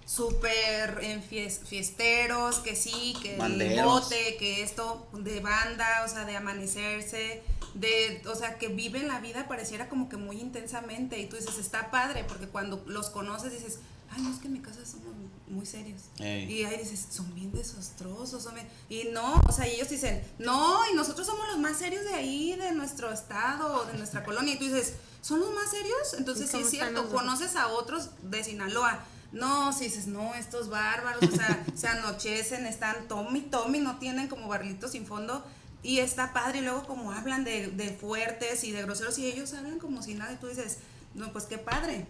[0.06, 6.26] súper en fies- fiesteros, que sí, que el bote, que esto, de banda, o sea,
[6.26, 11.20] de amanecerse, de, o sea, que viven la vida pareciera como que muy intensamente.
[11.20, 14.54] Y tú dices, está padre, porque cuando los conoces dices, ay, no, es que en
[14.54, 15.08] mi casa somos
[15.48, 16.02] muy serios.
[16.20, 16.52] Ey.
[16.52, 18.44] Y ahí dices, son bien desastrosos.
[18.44, 18.68] son bien-".
[18.90, 22.14] Y no, o sea, y ellos dicen, no, y nosotros somos los más serios de
[22.14, 24.54] ahí, de nuestro estado, de nuestra colonia.
[24.54, 26.16] Y tú dices, ¿son los más serios?
[26.18, 29.00] Entonces ¿Y sí es cierto, conoces a otros de Sinaloa.
[29.32, 34.28] No, si dices, no, estos bárbaros, o sea, se anochecen, están Tommy, Tommy, no tienen
[34.28, 35.44] como barrilitos sin fondo.
[35.84, 39.54] Y está padre, y luego como hablan de, de fuertes y de groseros, y ellos
[39.54, 40.78] hablan como si nada, y tú dices,
[41.16, 42.06] no, pues qué padre,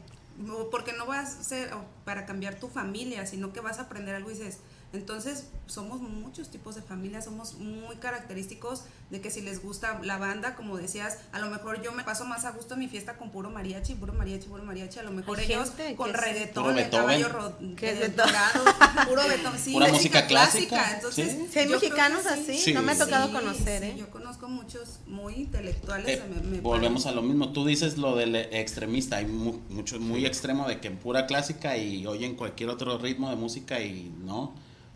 [0.72, 1.72] porque no vas a ser
[2.04, 4.58] para cambiar tu familia, sino que vas a aprender algo y dices,
[4.94, 10.18] entonces somos muchos tipos de familia, somos muy característicos de que si les gusta la
[10.18, 13.18] banda, como decías, a lo mejor yo me paso más a gusto en mi fiesta
[13.18, 16.78] con puro mariachi, puro mariachi, puro mariachi, a lo mejor Hay ellos con reggaetón, Puro
[16.78, 18.66] el caballo ro- Que eh, dorado,
[19.08, 21.48] puro Beethoven, sí, Pura de música clásica, entonces sí.
[21.52, 22.74] Sí, hay mexicanos así, Sí.
[22.74, 23.96] no me ha tocado Sí, conocer, sí, ¿eh?
[23.98, 26.20] yo conozco muchos muy intelectuales.
[26.20, 27.54] Eh, me- me volvemos a lo mismo.
[27.54, 29.18] Tú dices lo del extremista.
[29.18, 33.36] Hay mu- mucho muy extremo de que pura clásica y oyen cualquier otro ritmo de
[33.38, 34.54] música y no.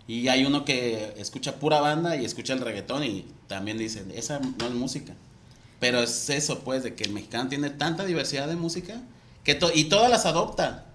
[0.07, 4.39] Y hay uno que escucha pura banda y escucha el reggaetón y también dicen, esa
[4.39, 5.13] no es música.
[5.79, 9.01] Pero es eso, pues, de que el mexicano tiene tanta diversidad de música
[9.43, 10.85] que to- y todas las adopta.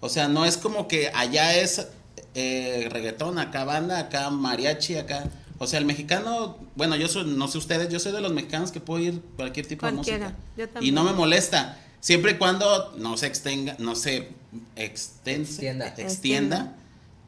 [0.00, 1.86] O sea, no es como que allá es
[2.34, 5.24] eh, reggaetón, acá banda, acá mariachi, acá.
[5.58, 8.70] O sea, el mexicano, bueno, yo soy, no sé ustedes, yo soy de los mexicanos
[8.72, 10.44] que puedo ir cualquier tipo Cualquiera, de música.
[10.56, 10.94] yo Y también.
[10.94, 11.76] no me molesta.
[12.00, 14.28] Siempre y cuando no se extenga, no se
[14.76, 15.94] extense- Extienda.
[15.98, 16.76] extienda.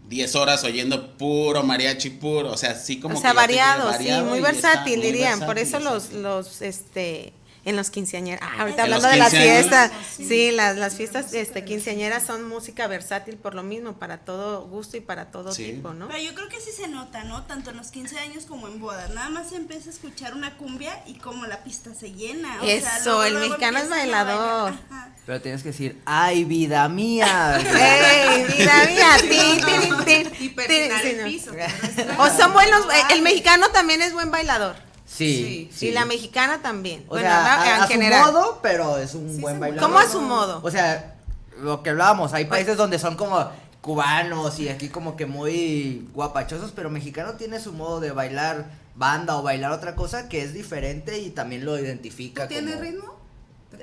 [0.08, 4.10] 10 horas oyendo puro mariachi puro, o sea, sí como o sea, que variado, sí,
[4.28, 5.40] muy versátil dirían.
[5.40, 7.32] Por eso los, los, este,
[7.64, 8.40] en los quinceañeras.
[8.42, 9.58] Ah, ahorita En hablando de las 15 años.
[9.68, 9.92] fiestas.
[10.16, 14.96] Sí, las, las fiestas este, quinceañeras son música versátil por lo mismo, para todo gusto
[14.96, 15.72] y para todo Sí.
[15.72, 16.08] tipo, ¿no?
[16.08, 17.44] Pero yo creo que sí se nota, ¿no?
[17.44, 19.10] Tanto en los 15 años como en bodas.
[19.10, 22.58] Nada más se empieza a escuchar una cumbia y como la pista se llena.
[22.60, 24.74] o sea, Eso, luego, el luego mexicano es bailador.
[25.24, 27.58] Pero tienes que decir, ay, vida mía.
[27.60, 28.56] ¡Ey,
[29.30, 29.64] tin,
[30.04, 31.52] tin, tin, Y el piso.
[32.18, 34.74] O son buenos, eh, el mexicano también es buen bailador.
[35.14, 35.88] Sí, sí.
[35.88, 37.04] Y la mexicana también.
[37.06, 39.84] O bueno, sea, a, en a su modo, pero es un buen bailador.
[39.88, 40.60] ¿Cómo a su modo?
[40.62, 41.16] O sea,
[41.60, 43.50] lo que hablábamos, hay países donde son como
[43.82, 49.36] cubanos y aquí como que muy guapachosos, pero mexicano tiene su modo de bailar banda
[49.36, 52.48] o bailar otra cosa que es diferente y también lo identifica.
[52.48, 53.21] ¿Tiene como- ritmo?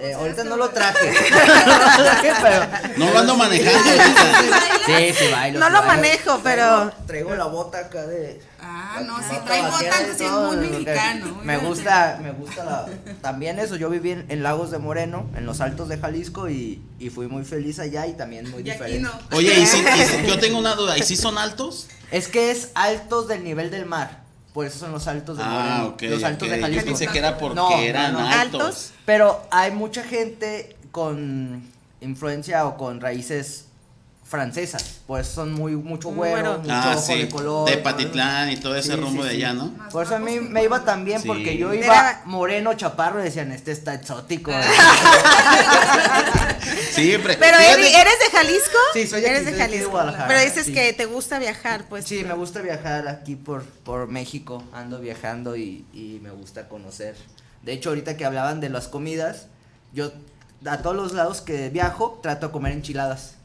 [0.01, 1.11] Eh, ahorita no lo traje.
[1.65, 2.65] no lo traje, pero.
[2.97, 4.59] No lo ando manejando ahorita.
[4.85, 5.59] Sí, sí, bailo.
[5.59, 5.93] No sí lo bailo.
[5.93, 8.41] manejo, pero- Traigo, la bota acá de.
[8.61, 9.61] Ah, no, sí, bota trae
[10.17, 11.41] sí, es muy mexicano.
[11.43, 12.85] Me gusta, me gusta la,
[13.21, 13.75] también eso.
[13.75, 17.27] Yo viví en, en Lagos de Moreno, en los Altos de Jalisco, y, y fui
[17.27, 18.99] muy feliz allá y también muy Y aquí diferente.
[19.01, 19.37] no.
[19.37, 21.87] Oye, y si, y si- yo tengo una duda, ¿y si son altos?
[22.11, 24.21] Es que es altos del nivel del mar.
[24.53, 25.87] Por eso son los altos de Ah, Moreno.
[25.93, 26.01] ok.
[26.03, 26.53] los altos ok.
[26.53, 26.85] de Yo Jalisco.
[26.85, 28.19] pensé que era porque No, no, eran no.
[28.19, 28.61] altos.
[28.61, 28.91] ¿Altos?
[29.05, 31.63] Pero hay mucha gente con
[32.01, 33.65] influencia o con raíces
[34.29, 34.99] francesas.
[35.07, 36.57] Por eso son muy mucho güero, Güero.
[36.59, 37.17] mucho Ah, ojo sí.
[37.17, 37.65] de color.
[37.67, 39.43] De todo Patitlán y todo ese Sí, rumbo sí, de sí.
[39.43, 39.73] allá, ¿no?
[39.91, 41.27] Por eso a mí me iba tan bien, Sí.
[41.27, 44.51] porque yo iba Era- moreno, chaparro, y decían, este está exótico.
[46.91, 47.37] Siempre.
[47.37, 48.77] Pero Eddie, ¿eres de Jalisco?
[48.93, 49.89] Sí, soy Eres aquí, de Jalisco.
[49.91, 50.73] Guadalajara, Pero dices sí.
[50.73, 52.05] que te gusta viajar, pues.
[52.05, 57.15] Sí, me gusta viajar aquí por, por México, ando viajando y, y me gusta conocer.
[57.63, 59.47] De hecho, ahorita que hablaban de las comidas,
[59.93, 60.11] yo
[60.65, 63.35] a todos los lados que viajo trato de comer enchiladas.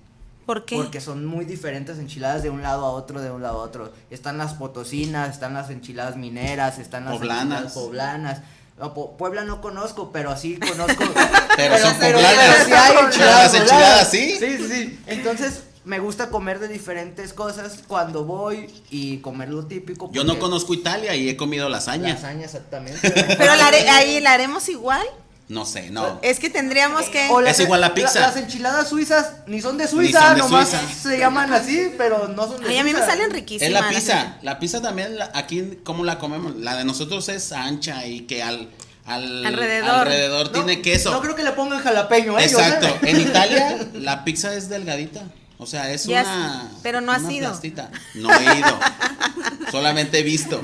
[0.47, 0.77] ¿Por qué?
[0.77, 3.93] Porque son muy diferentes enchiladas de un lado a otro, de un lado a otro.
[4.11, 7.43] Están las potosinas, están las enchiladas mineras, están las Poblanas.
[7.43, 8.41] enchiladas poblanas.
[8.79, 11.05] No, Po- Puebla no conozco, pero sí conozco.
[11.57, 12.45] Pero son pero- poblanas.
[12.45, 14.11] pero sí hay enchiladas las enchiladas.
[14.11, 14.37] ¿sí?
[14.41, 15.01] Sí, sí, sí.
[15.07, 20.11] Entonces, me gusta comer de diferentes cosas cuando voy y comer lo típico.
[20.13, 22.15] Yo no conozco Italia y he comido lasaña.
[22.15, 23.09] Lasaña, exactamente.
[23.11, 25.07] Pero la ahí la haremos igual.
[25.47, 26.19] No sé, no.
[26.23, 27.29] Es que tendríamos que.
[27.31, 28.19] O las- Es igual la pizza.
[28.21, 30.95] las enchiladas suizas ni son de Suiza, son de nomás Suiza.
[31.03, 33.13] se llaman así, pero no son de Ay, a mí me Suiza.
[33.13, 33.69] salen riquísimas.
[33.69, 34.37] Es la pizza.
[34.43, 36.57] La pizza también, la- aquí, ¿cómo la comemos?
[36.57, 38.71] La de nosotros es ancha y que al,
[39.05, 39.91] al Alrededor.
[39.91, 41.11] alrededor No, tiene queso.
[41.11, 42.49] No creo que le pongan jalapeño, ¿eh?
[42.49, 42.97] Yo Exacto.
[43.03, 45.25] En Italia, la pizza es delgadita.
[45.59, 46.71] O sea, es Ya una.
[46.83, 47.49] pero no has una ido.
[47.51, 47.91] plastita.
[48.15, 48.79] No he ido.
[49.71, 50.61] Solamente he visto.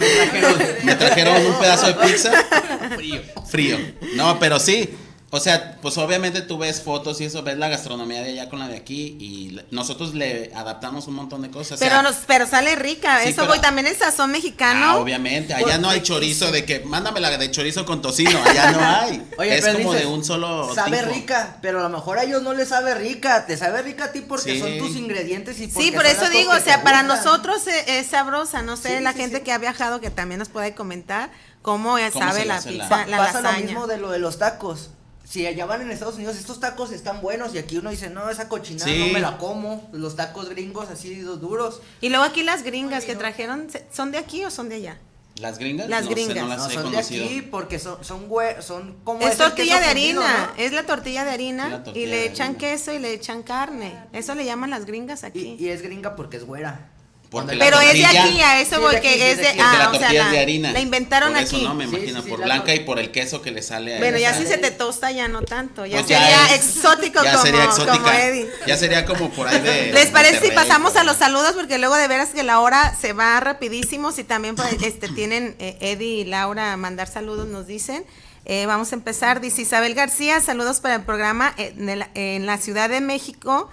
[0.84, 2.30] Me trajeron un pedazo de pizza.
[2.96, 3.22] Frío.
[3.48, 3.78] Frío.
[4.14, 4.90] No, pero sí.
[5.32, 8.58] O sea, pues obviamente tú ves fotos y eso, ves la gastronomía de allá con
[8.58, 11.72] la de aquí y nosotros le adaptamos un montón de cosas.
[11.72, 13.20] o sea, Pero, nos, pero sale rica.
[13.22, 13.60] Sí, Eso pero- voy.
[13.60, 14.84] También el sazón mexicano.
[14.86, 18.72] Ah, obviamente, allá no hay chorizo de que mándame la de chorizo con tocino, allá
[18.72, 19.22] no hay.
[19.38, 21.12] Oye, es pero como dices, de un solo Sabe tipo.
[21.12, 23.46] rica, pero a lo mejor a ellos no les sabe rica.
[23.46, 24.58] Te sabe rica a ti porque Sí.
[24.60, 27.24] son tus ingredientes y porque Sí, por eso digo, o sea, para gustan.
[27.24, 29.42] nosotros es, es sabrosa, no sé, Sí, la sí, gente sí.
[29.44, 31.30] que ha viajado que también nos puede comentar
[31.62, 33.64] cómo, ¿Cómo sabe la hace la- pizza, la, Pasa lo lasaña.
[33.66, 34.90] mismo de lo de los tacos.
[35.30, 38.28] Si allá van en Estados Unidos, estos tacos están buenos y aquí uno dice, no,
[38.30, 38.98] esa cochinada Sí.
[38.98, 39.88] no me la como.
[39.92, 41.80] Los tacos gringos así los duros.
[42.00, 44.98] Y luego aquí las gringas que trajeron, ¿se- ¿son de aquí o son de allá?
[45.36, 45.88] ¿Las gringas?
[45.88, 46.36] Las no sé, gringas.
[46.36, 47.22] no las No, son conocido.
[47.24, 49.20] de aquí porque son, son, hue- son como...
[49.26, 50.62] Es tortilla de fundido, harina, ¿no?
[50.64, 52.58] es la tortilla de harina tortilla y le echan harina.
[52.58, 53.94] queso y le echan carne.
[54.12, 55.56] Eso le llaman las gringas aquí.
[55.60, 56.90] Y, y es gringa porque es güera.
[57.30, 59.36] Porque la Pero es de aquí, a eso Sí, voy, de aquí, que sí, es
[59.38, 59.44] de.
[59.44, 60.72] Porque ah, o sea, es de harina.
[60.72, 61.64] la inventaron por eso, aquí.
[61.64, 63.62] no, me Sí, imagino, sí, sí, por la blanca y por el queso que le
[63.62, 66.54] sale a Bueno, ya si se te tosta ya no tanto, ya Pues ya sería
[66.56, 68.48] es- exótico ya como, sería como Eddie.
[68.66, 69.92] Ya sería como por ahí de.
[69.92, 71.52] ¿Les parece si pasamos a los saludos?
[71.52, 74.10] Porque luego de veras que la hora se va rapidísimo.
[74.10, 78.04] Si también pues, este, tienen eh, Eddie y Laura a mandar saludos, nos dicen.
[78.44, 79.40] Eh, vamos a empezar.
[79.40, 83.70] Dice Isabel García, saludos para el programa en, el- en la Ciudad de México.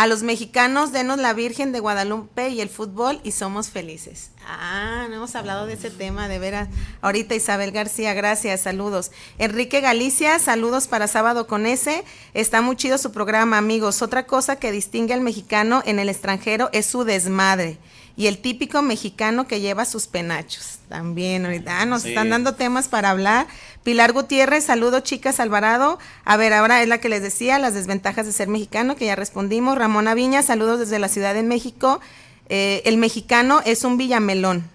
[0.00, 4.30] A los mexicanos, denos la Virgen de Guadalupe y el fútbol y somos felices.
[4.48, 6.70] Ah, no hemos hablado de ese tema, de veras.
[7.02, 9.10] Ahorita Isabel García, gracias, saludos.
[9.36, 12.02] Enrique Galicia, saludos para Sábado con ese.
[12.32, 14.00] Está muy chido su programa, amigos.
[14.00, 17.76] Otra cosa que distingue al mexicano en el extranjero es su desmadre.
[18.16, 20.78] Y el típico mexicano que lleva sus penachos.
[20.88, 22.08] También, ahorita ah, nos Sí.
[22.08, 23.46] están dando temas para hablar.
[23.84, 25.98] Pilar Gutiérrez, saludo chicas Alvarado.
[26.24, 29.16] A ver, ahora es la que les decía, las desventajas de ser mexicano, que ya
[29.16, 29.78] respondimos.
[29.78, 32.00] Ramona Viña, saludos desde la Ciudad de México.
[32.48, 34.68] Eh, el mexicano es un villamelón.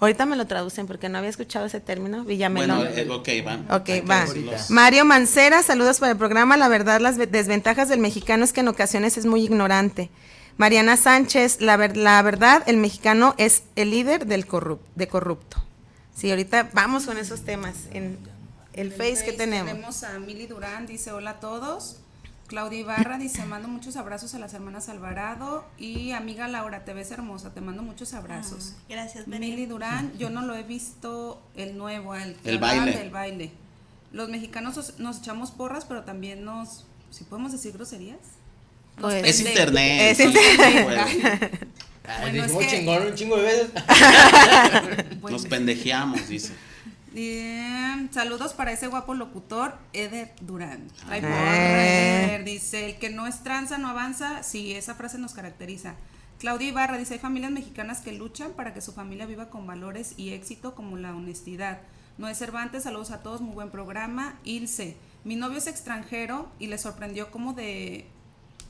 [0.00, 2.78] Ahorita me lo traducen porque no había escuchado ese término, villamelón.
[2.78, 3.76] Bueno, eh, ok, va.
[3.76, 4.26] Ok, Hay que va.
[4.68, 6.56] Mario Mancera, saludos para el programa.
[6.56, 10.10] La verdad, las ve- desventajas del mexicano es que en ocasiones es muy ignorante.
[10.58, 15.62] Mariana Sánchez, la, ver- la verdad, el mexicano es el líder del corrup- de corrupto.
[16.14, 17.74] Sí, ahorita vamos con esos temas.
[17.92, 18.18] En,
[18.74, 19.70] El Face que tenemos.
[19.72, 21.96] Tenemos a Mili Durán, dice hola a todos.
[22.46, 25.64] Claudia Ibarra dice, mando muchos abrazos a las hermanas Alvarado.
[25.78, 28.74] Y amiga Laura, te ves hermosa, te mando muchos abrazos.
[28.76, 32.92] Ah, gracias, Mili Durán, yo no lo he visto el nuevo, el, baile.
[32.92, 33.52] del baile.
[34.12, 38.18] Los mexicanos os- nos echamos porras, pero también nos, si podemos decir groserías.
[39.00, 40.00] Pues- Es internet.
[40.12, 41.68] Es internet.
[42.04, 43.70] Ay, Bueno, dijimos es que- chingón un chingo de veces.
[45.20, 45.36] Bueno.
[45.38, 46.52] Nos pendejeamos, dice.
[47.12, 50.88] Bien, saludos para ese guapo locutor, Eder Durán.
[51.12, 51.20] Eh.
[51.20, 54.42] porra, Eder, dice, el que no es tranza no avanza.
[54.42, 55.94] Sí, esa frase nos caracteriza.
[56.38, 60.14] Claudia Ibarra dice, hay familias mexicanas que luchan para que su familia viva con valores
[60.16, 61.80] y éxito como la honestidad.
[62.18, 64.38] Noé Cervantes, saludos a todos, muy buen programa.
[64.44, 68.06] Ilse, mi novio es extranjero y le sorprendió como de,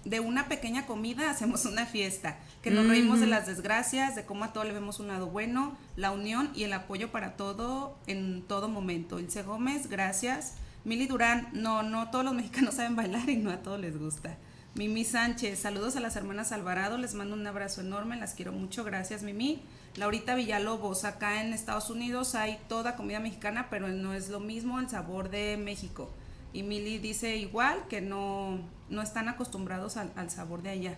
[0.05, 4.44] de una pequeña comida hacemos una fiesta, que nos reímos de las desgracias, de cómo
[4.44, 8.42] a todo le vemos un lado bueno, la unión y el apoyo para todo en
[8.42, 9.20] todo momento.
[9.20, 10.55] Ilse Gómez, gracias.
[10.84, 14.36] Mili Durán, no, no todos los mexicanos saben bailar y no a todos les gusta.
[14.74, 18.84] Mimi Sánchez, saludos a las hermanas Alvarado, les mando un abrazo enorme, las quiero mucho,
[18.84, 19.62] gracias Mimi.
[19.96, 24.80] Laurita Villalobos, acá en Estados Unidos hay toda comida mexicana, pero no es lo mismo
[24.80, 26.11] el sabor de México.
[26.53, 30.94] Y Mili dice igual que no, no están acostumbrados al, al sabor de allá.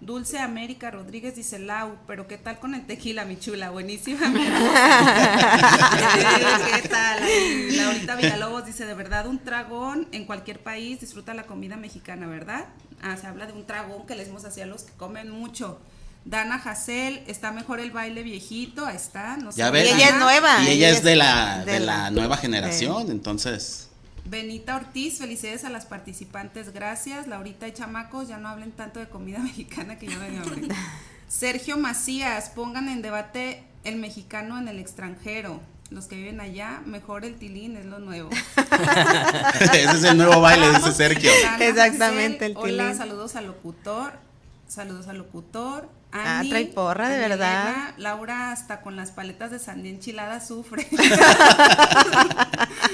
[0.00, 3.70] Dulce América Rodríguez dice Lau, pero ¿qué tal con el tequila, mi chula?
[3.70, 4.38] Buenísima, mi.
[6.82, 7.22] ¿Qué tal?
[7.22, 12.26] Ahí, Laurita Villalobos dice, de verdad, un tragón en cualquier país disfruta la comida mexicana,
[12.28, 12.66] ¿verdad?
[13.02, 15.80] Ah, se habla de un tragón que les decimos así a los que comen mucho.
[16.24, 19.36] Dana Hassel, está mejor el baile viejito, ahí está.
[19.38, 19.88] No sé Ya si ves.
[19.88, 20.62] Y ella es nueva.
[20.62, 23.87] Y ella es de la, de de la- la nueva generación, entonces.
[24.28, 27.26] Benita Ortiz, felicidades a las participantes, gracias.
[27.26, 30.68] Laurita y chamacos, ya no hablen tanto de comida mexicana que ya me dio hambre.
[31.28, 35.60] Sergio Macías, pongan en debate el mexicano en el extranjero.
[35.90, 38.28] Los que viven allá, mejor el tilín es lo nuevo.
[39.72, 41.30] Ese es el nuevo baile, dice Sergio.
[41.60, 42.98] Exactamente, el Hola, tilín.
[42.98, 44.12] saludos al locutor.
[44.66, 45.88] Saludos al locutor.
[46.12, 47.68] Ah, Ani, trae porra, de verdad.
[47.68, 50.86] Elena, Laura hasta con las paletas de sandía enchilada sufre.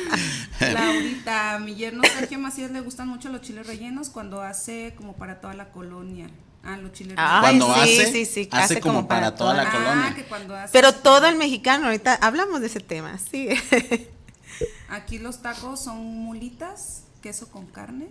[0.60, 5.14] Laurita, a mi yerno Sergio Macías le gustan mucho los chiles rellenos cuando hace como
[5.14, 6.28] para toda la colonia.
[6.62, 9.70] Ah, los chiles Ay, Cuando sí, hace, sí, sí, hace como para toda la Ah,
[9.72, 10.14] colonia.
[10.14, 10.72] que cuando hace.
[10.72, 13.48] Pero todo el mexicano, ahorita hablamos de ese tema, sí.
[14.88, 18.08] Aquí los tacos son mulitas, queso con carne.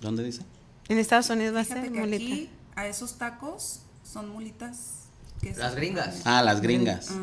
[0.00, 0.42] ¿Dónde dice?
[0.88, 2.16] en Estados Unidos va a ser que mulita.
[2.24, 5.05] aquí a esos tacos son mulitas.
[5.56, 6.16] Las gringas.
[6.24, 7.08] Ah, las gringas.
[7.12, 7.14] Ah.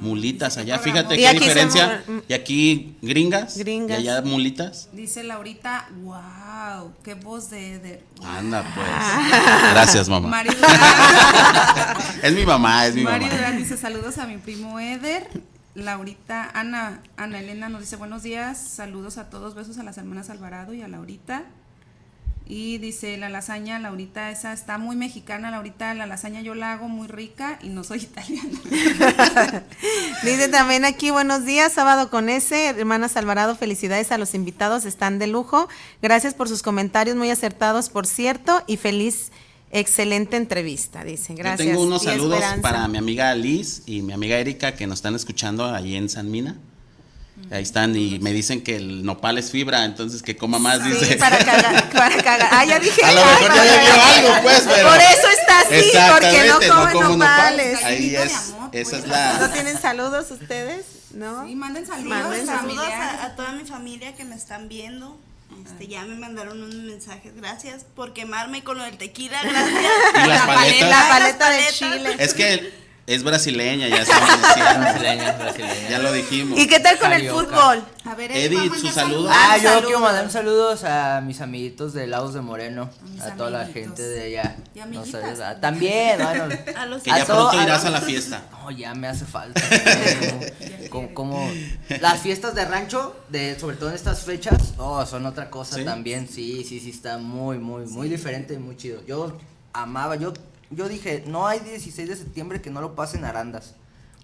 [0.00, 2.02] Mulitas allá, fíjate Y qué diferencia.
[2.06, 3.56] somos- Y aquí gringas.
[3.58, 3.98] Gringas.
[4.00, 4.88] Y allá mulitas.
[4.92, 8.02] Dice Laurita, wow, qué voz de Eder.
[8.22, 8.86] Anda, pues.
[9.72, 10.42] Gracias, mamá.
[12.22, 13.36] Es mi mamá, es mi Mari mamá.
[13.36, 15.28] Durán dice saludos a mi primo Eder.
[15.74, 20.30] Laurita, Ana, Ana Elena nos dice buenos días, saludos a todos, besos a las hermanas
[20.30, 21.42] Alvarado y a Laurita.
[22.48, 26.86] Y dice la lasaña, Laurita, esa está muy mexicana, Laurita, la lasaña yo la hago
[26.86, 28.60] muy rica y no soy italiana.
[30.22, 35.18] Dice también aquí, buenos días, sábado con ese, hermanas Alvarado, felicidades a los invitados, están
[35.18, 35.68] de lujo.
[36.02, 39.32] Gracias por sus comentarios, muy acertados, por cierto, y feliz,
[39.72, 41.34] excelente entrevista, dice.
[41.34, 41.66] Gracias.
[41.66, 42.62] Yo tengo unos saludos esperanza.
[42.62, 46.30] para mi amiga Liz y mi amiga Erika que nos están escuchando allí en San
[46.30, 46.56] Mina.
[47.50, 50.90] Ahí están y me dicen que el nopal es fibra, entonces que coma más, Sí,
[50.90, 51.16] dice.
[51.16, 52.48] para cagar, para cagar.
[52.50, 53.04] Ah, ya dije.
[53.04, 54.14] A lo ay, mejor ya para bebió cagar.
[54.18, 54.88] algo, pues, pero.
[54.88, 57.84] Por eso está así, porque no come como nopales.
[57.84, 59.02] Ahí es, amor, esa pues.
[59.04, 59.38] es la.
[59.38, 60.84] ¿No tienen saludos ustedes?
[61.14, 61.46] ¿No?
[61.46, 63.20] Sí, manden saludos, Manden Saludos familiares.
[63.20, 65.16] a, a toda mi familia que me están viendo.
[65.64, 67.34] Este, ya me mandaron unos mensajes.
[67.36, 69.40] Gracias por quemarme con lo del tequila.
[69.42, 69.80] Gracias.
[70.24, 70.80] Y las paletas.
[70.80, 71.74] La Las paleta de paletas.
[71.74, 72.16] chile.
[72.18, 74.80] Es que es brasileña, ya estamos diciendo.
[74.80, 75.88] Brasileña, brasileña.
[75.90, 76.58] Ya lo dijimos.
[76.58, 77.84] ¿Y qué tal con el fútbol?
[78.04, 79.30] A ver, Edith, sus saludos.
[79.32, 79.84] Ah, Ah, yo saludos.
[79.86, 84.02] quiero mandar saludos a mis amiguitos de Laos de Moreno, mis a toda la gente
[84.02, 84.56] de allá.
[84.74, 86.48] Y No sabes, ah, también, bueno.
[86.76, 88.42] A los Que ya a todo- pronto irás a- a la fiesta.
[88.66, 89.60] No, ya me hace falta.
[90.90, 91.50] como, como
[92.00, 95.84] las fiestas de rancho, de sobre todo en estas fechas, oh, son otra cosa ¿Sí?
[95.84, 96.28] también.
[96.28, 99.02] Sí, sí, sí, está muy, muy, muy diferente y muy chido.
[99.06, 99.38] Yo
[99.72, 100.32] amaba, yo,
[100.70, 103.74] yo dije, no hay 16 de septiembre que no lo pasen arandas.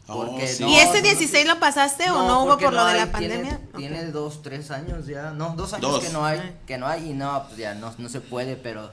[0.08, 0.62] Oh, Porque sí.
[0.64, 3.12] no, ¿Y este no- 16 lo pasaste o no hubo por lo de hay, la
[3.12, 3.60] tiene- pandemia?
[3.76, 5.30] Tiene, dos, tres años ya.
[5.30, 6.04] No, dos años Dos.
[6.04, 6.58] que no hay.
[6.66, 8.90] Que no hay y no, pues ya no, no se puede, pero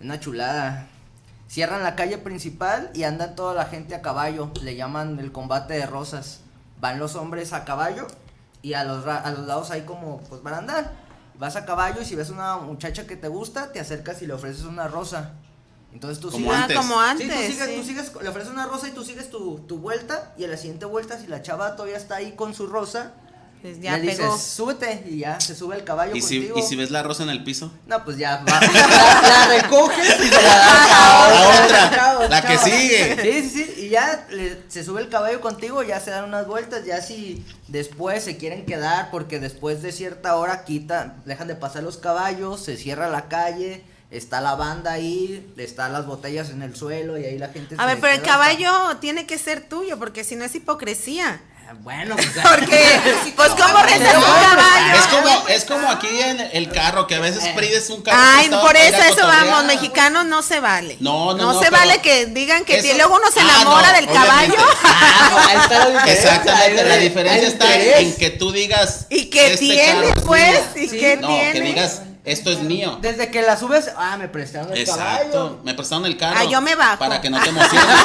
[0.00, 0.88] una chulada.
[1.48, 4.50] Cierran la calle principal y andan toda la gente a caballo.
[4.62, 6.40] Le llaman el combate de rosas.
[6.80, 8.06] Van los hombres a caballo
[8.60, 10.92] y a los, ra- a los lados hay como, pues van a andar.
[11.38, 14.34] Vas a caballo y si ves una muchacha que te gusta, te acercas y le
[14.34, 15.32] ofreces una rosa.
[15.92, 16.76] Entonces tú Como sigues- antes.
[16.76, 17.28] Ah, como Sí, antes.
[17.28, 17.74] tú sigues, sí.
[17.76, 20.56] tú sigues, le ofreces una rosa y tú sigues tu, tu vuelta y en la
[20.56, 23.12] siguiente vuelta si la chava todavía está ahí con su rosa,
[23.62, 24.36] Pues ya Le dices, pegó.
[24.38, 26.58] súbete y ya se sube el caballo ¿Y si, contigo.
[26.58, 27.70] ¿Y si ves la rosa en el piso?
[27.86, 28.60] No, pues ya va.
[28.60, 31.64] la, la recoges y se la das a A otra.
[31.86, 33.22] otra, Chavos, la que sigue.
[33.22, 33.80] Sí, sí, sí.
[33.82, 36.84] Y ya le- se sube el caballo contigo, ya se dan unas vueltas.
[36.84, 41.84] Ya si después se quieren quedar, porque después de cierta hora quitan, dejan de pasar
[41.84, 43.84] los caballos, se cierra la calle.
[44.12, 47.80] Está la banda ahí, están las botellas en el suelo y ahí la gente A
[47.80, 51.40] se ver, pero el hasta- caballo tiene que ser tuyo, porque si no es hipocresía.
[51.80, 53.00] Bueno, pues, Porque,
[53.34, 54.94] pues, ¿cómo No, rentas no, un no, caballo?
[54.94, 58.18] Es como, es como aquí en el carro, que a veces pides un carro.
[58.22, 60.98] Ay, por eso, a eso vamos, mexicanos no se vale.
[61.00, 63.88] No, no, no, se pero vale que digan que eso- luego uno se Ah, enamora
[63.88, 64.56] no, del obviamente.
[64.56, 64.72] caballo.
[64.84, 69.06] Ah, ahí está la diferencia, Exactamente, la diferencia está en que tú digas.
[69.08, 70.60] ¿Y qué este tiene, pues?
[70.76, 71.52] ¿Y qué no, tiene?
[71.54, 72.98] que digas, esto es mío.
[73.02, 75.02] Desde que la subes, ah, me prestaron el caballo.
[75.22, 76.36] Exacto, me prestaron el carro.
[76.38, 76.98] Ah, yo me bajo.
[76.98, 77.96] Para que no te emociones.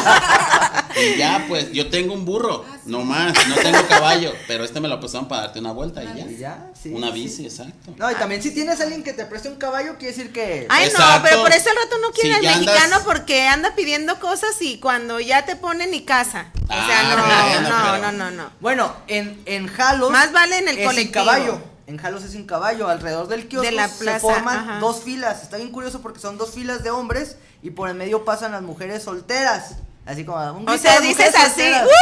[1.14, 4.88] y ya, pues, yo tengo un burro, no más, no tengo caballo, pero este me
[4.88, 6.26] lo prestaron para darte una vuelta y ya.
[6.26, 7.46] Y ya, sí, una sí, bici, sí.
[7.46, 7.94] exacto.
[7.98, 10.66] No, y también si tienes a alguien que te preste un caballo, quiere decir que...
[10.70, 13.76] Ay, no, pero por eso al rato no quiere Si al andas- mexicano porque anda
[13.76, 16.48] pidiendo cosas y cuando ya te pone ni casa.
[16.64, 18.50] O sea, Ah, no, bueno, no, pero- no, no, no.
[18.62, 20.10] Bueno, en, en Jalos...
[20.12, 21.14] Más vale en el colectivo.
[21.26, 21.62] caballo.
[21.88, 22.90] En Jalos es sin caballo.
[22.90, 24.80] Alrededor del kiosco De la se forman ajá.
[24.80, 25.44] dos filas.
[25.44, 28.62] Está bien curioso porque son dos filas de hombres y por el medio pasan las
[28.62, 29.78] mujeres solteras.
[30.08, 30.38] Así como...
[30.54, 31.62] Un O sea, dices así.
[31.84, 31.88] ¡Uh!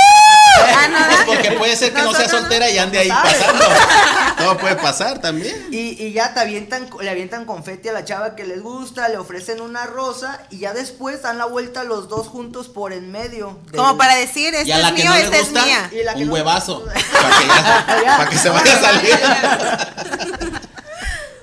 [0.57, 3.65] Ah, no, Pues porque puede ser que no sea soltera y ande ahí pasando.
[4.37, 5.67] Todo puede pasar también.
[5.69, 9.17] Y, y ya te avientan, le avientan confeti a la chava que les gusta, le
[9.17, 13.59] ofrecen una rosa y ya después dan la vuelta los dos juntos por en medio.
[13.65, 15.89] del- Como para decir, Y este a la es que mío, no esta es mía.
[15.91, 16.85] Y la que un no- huevazo.
[16.85, 16.93] Para
[17.39, 19.19] que, ya- para que se vaya a salir.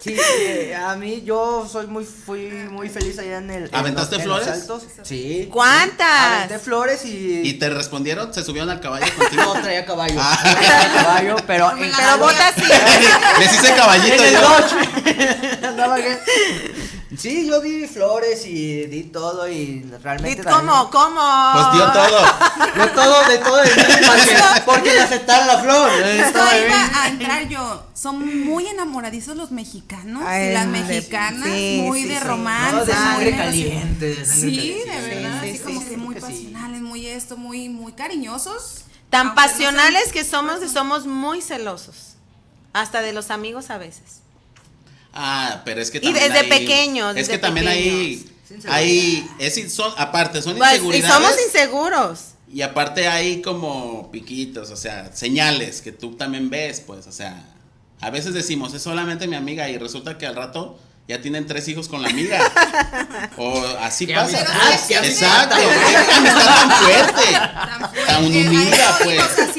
[0.02, 4.16] Sí, eh, a mí yo soy muy fui muy feliz allá en el en ¿Aventaste
[4.16, 4.60] los- en los flores?
[4.62, 4.82] Altos.
[5.04, 5.48] Sí.
[5.52, 6.32] ¿Cuántas?
[6.38, 8.34] Aventé flores y, ¿Y te respondieron?
[8.34, 9.42] ¿Se subieron al caballo contigo?
[9.54, 10.16] no traía caballo.
[10.18, 10.38] Ah.
[10.44, 12.62] No traía caballo, pero en Pero botas sí.
[13.38, 14.56] Les hice caballito en el yo.
[15.68, 16.18] Andaba que-
[17.18, 20.90] Sí, yo di flores y di todo y realmente Di- también- ¿Cómo?
[20.90, 21.52] ¿Cómo?
[21.52, 22.84] Pues dio todo.
[22.84, 23.70] De todo, de todo de
[24.06, 25.90] porque, porque me aceptaron la flor.
[25.90, 26.66] mí.
[26.66, 27.86] iba a entrar yo.
[27.94, 32.24] Son muy enamoradizos los mexicanos Ay, y las de- mexicanas, sí, muy sí, de sí.
[32.24, 32.76] romance.
[32.76, 34.90] No, de sangre caliente, de sangre Sí, caliente.
[34.90, 38.84] de verdad, Sí, así sí, como sí, que muy pasionales, muy esto, muy, muy cariñosos.
[39.10, 42.14] Tan Aunque no sean- pasionales que somos, somos muy celosos.
[42.72, 44.22] Hasta de los amigos a veces.
[45.14, 48.66] Ah, pero es que Y también desde ahí- pequeños, Es desde que también ahí, pequeños.
[48.72, 51.14] ahí, es, son, aparte, son Pues, y inseguridades.
[51.14, 52.18] somos inseguros.
[52.52, 57.44] Y aparte hay como piquitos, o sea, señales que tú también ves, pues, o sea,
[58.00, 61.66] a veces decimos, es solamente mi amiga y resulta que al rato ya tienen tres
[61.68, 62.40] hijos con la amiga.
[63.36, 64.38] o así Qué pasa.
[64.38, 66.44] amistad, qué Exacto, amistad.
[66.44, 68.06] tan fuerte, Tan fuerte.
[68.06, 69.20] tan unida, pues.
[69.22, 69.52] O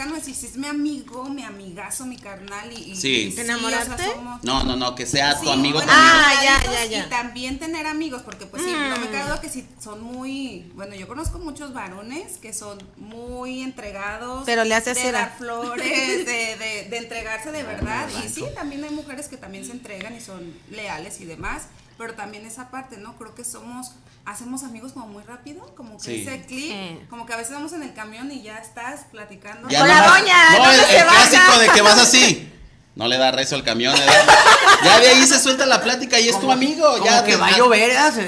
[0.00, 3.08] mexicano decir, si es mi amigo, mi amigazo, mi carnal y, y- Sí.
[3.28, 4.04] y ¿Te o sea, enamorarte?
[4.04, 5.92] somos- No, no, no, que sea tu Sí, amigo, bueno.
[5.94, 7.06] Ah, ya, ya, ya.
[7.06, 9.12] Y también tener amigos, porque pues sí, no me Mm.
[9.12, 14.44] cabe duda que si son muy, bueno, yo conozco muchos varones que son muy entregados.
[14.46, 15.18] Pero le hace de cera.
[15.20, 18.08] dar flores, de, de, de entregarse de verdad.
[18.24, 21.64] Y sí, también hay mujeres que también se entregan y son leales y demás.
[22.00, 23.18] Pero también esa parte, ¿no?
[23.18, 23.90] Creo que somos,
[24.24, 26.22] hacemos amigos como muy rápido, como que Sí.
[26.26, 27.00] ese clic, Sí.
[27.10, 29.68] como que a veces vamos en el camión y ya estás platicando.
[29.68, 31.28] Ya Con la nomás- doña, No, ¿dónde el, se el baja?
[31.28, 32.52] clásico de que vas así.
[33.00, 33.94] No le da rezo al camión.
[33.96, 34.00] ¿eh?
[34.84, 36.86] Ya de ahí se suelta la plática y es tu amigo.
[36.92, 38.22] como ya que te- va a llover, ah, se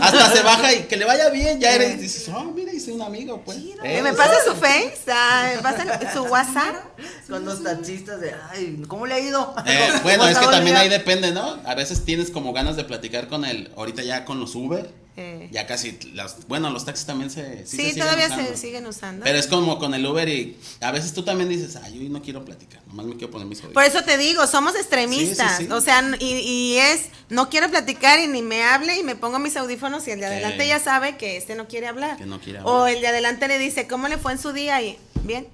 [0.00, 1.60] hasta se baja y que le vaya bien.
[1.60, 3.58] Ya eres, dices, oh, mira, hice un amigo, pues.
[3.58, 4.94] Eh, Eh, ¿Me pasa su face?
[5.10, 6.74] Ah, ¿Me pasa su WhatsApp?
[7.28, 9.54] Con los taxistas de, ay, ¿cómo le ha ido?
[9.66, 10.80] eh, ¿Cómo bueno, es que también día?
[10.80, 11.58] ahí depende, ¿no?
[11.66, 14.88] A veces tienes como ganas de platicar con el, ahorita ya con los Uber.
[15.14, 15.48] Eh.
[15.52, 17.66] Ya casi, las, bueno, los taxis también se.
[17.66, 18.50] Sí, se siguen todavía usando.
[18.50, 19.24] se siguen usando.
[19.24, 22.22] Pero es como con el Uber y a veces tú también dices, ay, hoy no
[22.22, 23.74] quiero platicar, nomás me quiero poner mis oídos.
[23.74, 25.58] Por eso te digo, somos extremistas.
[25.58, 25.72] Sí, sí, sí.
[25.72, 29.38] O sea, y, y es, no quiero platicar y ni me hable y me pongo
[29.38, 30.68] mis audífonos y el de adelante Sí.
[30.68, 32.16] ya sabe que este no quiere hablar.
[32.16, 32.94] Que no quiere O hablar.
[32.94, 34.80] el de adelante le dice, ¿cómo le fue en su día?
[34.80, 35.46] Y, bien,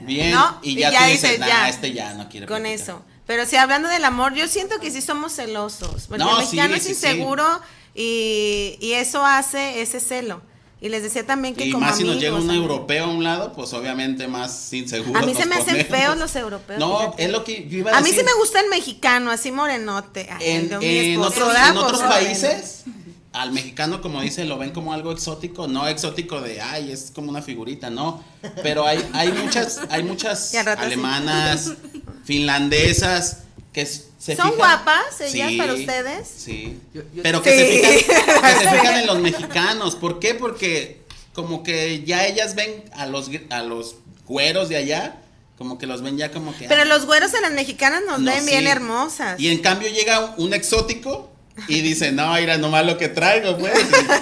[0.00, 0.58] Bien, ¿no?
[0.62, 1.68] y ya, tú dices, nah, ya.
[1.68, 2.80] este ya no quiere con platicar".
[2.96, 3.02] eso.
[3.26, 6.06] Pero si hablando del amor, yo siento que sí somos celosos.
[6.08, 7.06] Porque No, el mexicano sí, es sí, sí.
[7.06, 7.44] inseguro
[8.00, 10.40] y, y eso hace ese celo.
[10.80, 12.14] Y les decía también que Y como más si amigos.
[12.14, 15.18] nos llega un europeo a un lado, pues obviamente más inseguro.
[15.18, 15.88] A mí se me hacen ponemos.
[15.88, 16.78] feos los europeos.
[16.78, 17.24] No, fíjate.
[17.24, 18.20] es lo que yo iba a A mí decir.
[18.20, 20.28] sí me gusta el mexicano, así morenote.
[20.30, 22.84] Ay, En, en esposo, otros, en otros países,
[23.32, 25.66] al mexicano, como dice, lo ven como algo exótico.
[25.66, 28.22] No exótico de, ay, es como una figurita, no.
[28.62, 30.86] Pero hay, hay muchas, hay muchas Y al rato sí.
[30.86, 31.72] alemanas,
[32.24, 33.38] finlandesas,
[33.78, 36.28] que s- se ¿Son fijan- guapas ellas Sí, para ustedes?
[36.28, 36.78] Sí.
[36.92, 37.58] Yo- yo- Pero que, Sí.
[37.58, 39.94] se fijan, que se fijan en los mexicanos.
[39.96, 40.34] ¿Por qué?
[40.34, 41.02] Porque
[41.32, 45.22] como que ya ellas ven a los, a los güeros de allá
[45.56, 46.66] Como que los ven ya como que.
[46.68, 49.38] Pero ah, los güeros a las mexicanas nos no, ven bien hermosas.
[49.40, 51.30] Y en cambio llega un, un exótico
[51.66, 53.74] y dice, no, mira, nomás lo que traigo, pues.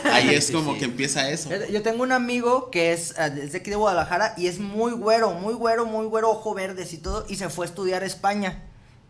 [0.04, 0.78] Y ahí es Sí, como sí.
[0.78, 1.50] que empieza eso.
[1.70, 5.32] Yo tengo un amigo que es ah, desde aquí de Guadalajara y es muy güero,
[5.32, 8.62] muy güero, muy güero, ojo verdes y todo, y se fue a estudiar a España.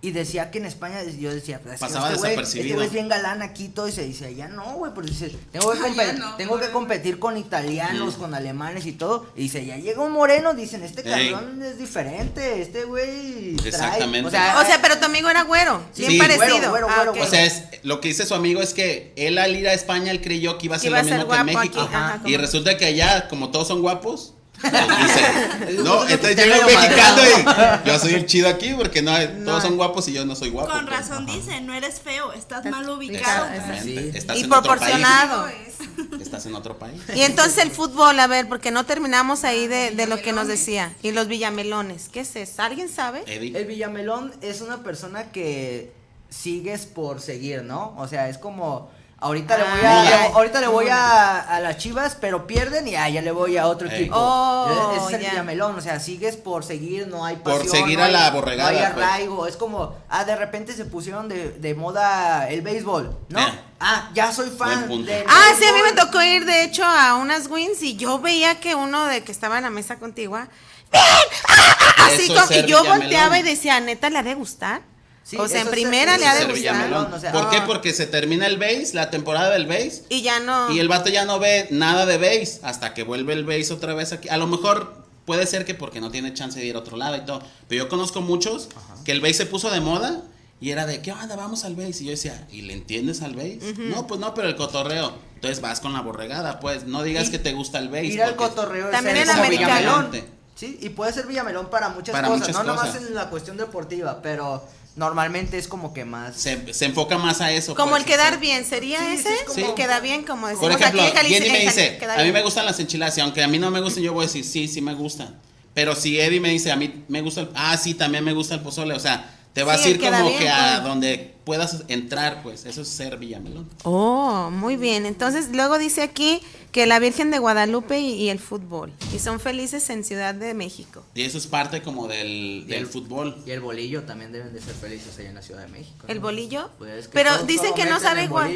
[0.06, 2.40] Y decía que en España, yo decía, pues, es Pasaba este güey-.
[2.40, 5.10] Este güey es bien galán aquí y todo, y se dice, allá no, güey, porque
[5.10, 9.26] dice, tengo que, Allá compe- no, tengo que competir con italianos, con alemanes y todo.
[9.34, 13.68] Y dice, ya llega un moreno, dicen, este cabrón es diferente, este güey trae".
[13.68, 14.28] Exactamente.
[14.28, 16.18] O sea, O sea, pero tu amigo era güero, bien Sí.
[16.18, 16.70] parecido.
[16.70, 17.22] Güero, güero, Ah.
[17.22, 20.12] O sea, es, lo que dice su amigo es que él al ir a España,
[20.12, 21.80] él creyó que iba a ser lo ser mismo que en México.
[21.80, 26.36] aquí, ajá, y resulta que allá, como todos son guapos, pues dice, no, Pues, entonces
[26.36, 27.80] llega un mexicano madreado.
[27.84, 29.44] y yo soy el chido aquí porque no, No.
[29.44, 30.70] todos son guapos y yo no soy guapo.
[30.70, 30.96] Con pues.
[30.98, 33.46] razón dice, no eres feo, estás mal ubicado.
[33.82, 34.10] Sí.
[34.14, 34.92] Estás Y en otro país.
[34.92, 35.48] proporcionado.
[36.20, 37.00] Estás en otro país.
[37.14, 40.48] Y entonces el fútbol, a ver, porque no terminamos ahí de, de lo que nos
[40.48, 40.92] decía.
[41.02, 42.62] Y los villamelones, ¿qué es eso?
[42.62, 43.22] ¿Alguien sabe?
[43.26, 43.56] Eddie.
[43.56, 45.92] El Villamelón es una persona que
[46.28, 47.94] sigues por seguir, ¿no?
[47.98, 48.90] O sea, es como
[49.20, 50.24] ahorita le voy Ah, a ya.
[50.34, 53.66] ahorita le voy a, a las Chivas, pero pierden y ah, ya le voy a
[53.66, 54.14] otro equipo.
[54.16, 55.30] Oh, Ese es el ya.
[55.30, 58.32] Villamelón, o sea, sigues por seguir, no hay Por pasión, seguir no a la hay-
[58.32, 59.04] borregada, No hay pues.
[59.06, 63.38] arraigo, es como ah, de repente se pusieron de, de moda el béisbol, ¿no?
[63.38, 63.62] Ya.
[63.78, 67.16] Ah, ya soy fan del Ah, sí, a mí me tocó ir, de hecho, a
[67.16, 70.48] unas wins y yo veía que uno de que estaba en la mesa contigua,
[70.90, 71.04] ¡bien!
[71.48, 72.06] ¡Ah, ah!
[72.06, 74.80] Así como ser yo volteaba y decía, neta, ¿le ha de gustar?
[75.28, 76.74] Sí, o sea, en es- primera le ha de ser gustar.
[76.76, 77.12] villamelón.
[77.12, 77.60] o sea, ¿Por qué?
[77.62, 80.04] Porque se termina el base, la temporada del base.
[80.08, 80.70] Y ya no.
[80.70, 83.92] Y el vato ya no ve nada de base hasta que vuelve el base otra
[83.94, 84.28] vez aquí.
[84.28, 87.16] A lo mejor puede ser que porque no tiene chance de ir a otro lado
[87.16, 87.42] y todo.
[87.68, 88.68] Pero yo conozco muchos
[89.04, 90.22] que el base se puso de moda
[90.60, 91.34] y era de, ¿qué onda?
[91.34, 92.02] Vamos al base.
[92.02, 93.58] Y yo decía, ¿y le entiendes al base?
[93.78, 95.12] No, pues no, pero el cotorreo.
[95.34, 96.84] Entonces vas con la borregada, pues.
[96.84, 98.04] No digas Y- que te gusta el base.
[98.06, 99.74] Ir al cotorreo es También el americano.
[100.08, 100.36] Villamelón.
[100.54, 103.08] Sí, y puede ser Villamelón para muchas Para cosas, muchas no nomás cosas.
[103.08, 104.64] en la cuestión deportiva, pero
[104.96, 106.34] normalmente es como que más.
[106.36, 107.74] Se, se enfoca más a eso.
[107.74, 108.40] Como pues, el quedar sí.
[108.40, 109.34] bien, ¿sería Sí, sí, ese?
[109.34, 112.42] es como- El queda bien, como decimos Por ejemplo, aquí me dice, a mí me
[112.42, 114.66] gustan las enchiladas y aunque a mí no me gusten, yo voy a decir, sí,
[114.68, 115.38] sí me gustan.
[115.74, 118.54] Pero si Eddie me dice, a mí me gusta el, ah, sí, también me gusta
[118.54, 120.84] el pozole, o sea, te vas Sí, a ir como bien, que a pues.
[120.88, 123.68] donde puedas entrar, pues, eso es ser Villamelón.
[123.84, 125.06] Oh, muy bien.
[125.06, 126.42] Entonces, luego dice aquí
[126.72, 128.92] que la Virgen de Guadalupe y, y el fútbol.
[129.14, 131.04] Y son felices en Ciudad de México.
[131.14, 133.36] Y eso es parte como del, Y del el- fútbol.
[133.46, 135.98] Y el bolillo también deben de ser felices allá en la Ciudad de México.
[136.02, 136.12] ¿no?
[136.12, 136.68] ¿El bolillo?
[136.78, 138.50] Pues es que pero dicen que no sabe igual.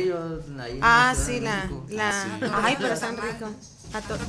[0.82, 1.86] Ah, Ciudad sí, la, México.
[1.90, 2.46] la, Ah, sí.
[2.64, 3.50] ay, pero están ricos.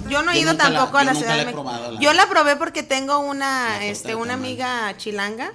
[0.07, 1.64] Yo no he ido la- tampoco a la Ciudad la de México.
[1.64, 5.51] la Yo la probé porque tengo una, este, una amiga chilanga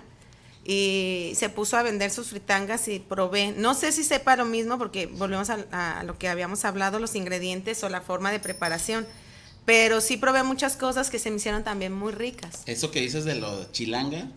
[0.68, 3.52] y se puso a vender sus fritangas y probé.
[3.56, 7.14] No sé si sepa lo mismo porque volvemos a, a lo que habíamos hablado, los
[7.14, 9.06] ingredientes o la forma de preparación.
[9.64, 12.62] Pero sí probé muchas cosas que se me hicieron también muy ricas.
[12.66, 14.28] Eso que dices de lo chilanga.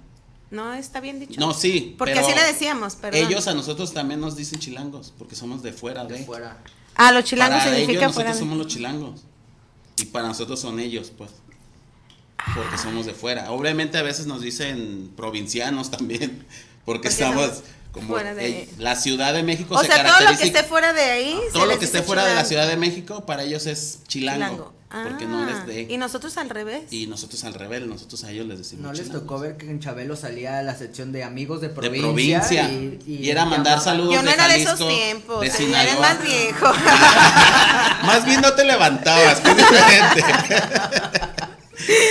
[0.51, 1.39] ¿No está bien dicho?
[1.39, 1.95] No, sí.
[1.97, 3.21] Porque pero así le decíamos, perdón.
[3.27, 6.17] Ellos a nosotros también nos dicen chilangos, porque somos de fuera de.
[6.19, 6.57] De fuera.
[6.95, 9.21] Ah, los chilangos para significa ellos fuera nosotros de- somos los chilangos.
[9.97, 11.29] Y para nosotros son ellos, pues.
[12.55, 13.51] Porque somos de fuera.
[13.51, 16.45] Obviamente a veces nos dicen provincianos también.
[16.85, 17.61] Porque, Porque estamos
[17.91, 20.63] como fuera de- eh, la Ciudad de México O se sea, todo lo que esté
[20.63, 21.39] fuera de ahí.
[21.53, 22.45] todo lo que esté fuera de la.
[22.45, 24.39] Ciudad de México para ellos es chilango.
[24.45, 24.79] Chilango.
[24.91, 26.91] Porque no Ah, eres de Y nosotros al revés.
[26.91, 29.79] y nosotros al revés, nosotros a ellos les decimos ¿No les tocó ver que en
[29.79, 32.41] Chabelo salía la sección de amigos de de provincia?
[32.41, 32.69] provincia
[33.05, 35.41] y, era mandar saludos Yo no de era de esos tiempos.
[35.41, 35.99] de eres Sinaloa.
[35.99, 36.65] más viejo.
[38.03, 40.23] Más bien no te levantabas, es diferente.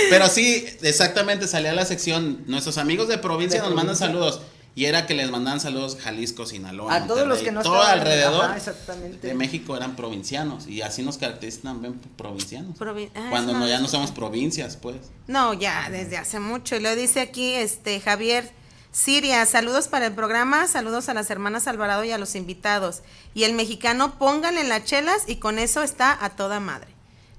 [0.09, 2.43] Pero sí, exactamente salía la sección.
[2.47, 4.41] Nuestros amigos de provincia De nos mandan saludos.
[4.75, 6.93] Y era que les mandaban saludos Jalisco, Sinaloa.
[6.93, 9.27] A todos los que no todo estaban- alrededor Ajá, exactamente.
[9.27, 10.67] de México eran provincianos.
[10.67, 12.77] Y así nos caracterizan también provincianos.
[12.77, 14.97] Provi- ah, Cuando no, ya no somos provincias, pues.
[15.27, 16.75] No, ya, desde hace mucho.
[16.77, 18.49] Y lo dice aquí este Javier
[18.91, 23.01] Siria, saludos para el programa, saludos a las hermanas Alvarado y a los invitados.
[23.33, 26.87] Y el mexicano, pónganle las chelas y con eso está a toda madre.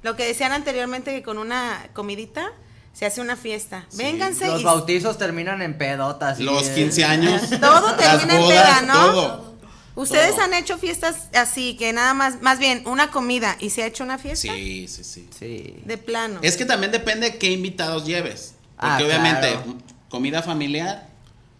[0.02, 2.52] Lo que decían anteriormente que con una comidita
[2.92, 3.86] se hace una fiesta.
[3.88, 3.98] Sí.
[3.98, 6.40] Vénganse Los y bautizos terminan en pedotas.
[6.40, 7.42] Los eh, 15 años.
[7.60, 8.94] Todo termina en peda, ¿no?
[9.12, 9.54] Todo.
[9.96, 10.44] ustedes todo.
[10.44, 14.02] han hecho fiestas así, que nada más, más bien una comida y se ha hecho
[14.04, 15.28] una fiesta Sí, sí, sí.
[15.38, 15.74] Sí.
[15.84, 16.40] de plano.
[16.42, 18.54] Es que también depende qué invitados lleves.
[18.76, 19.76] Porque Ah, obviamente, claro.
[20.08, 21.08] comida familiar,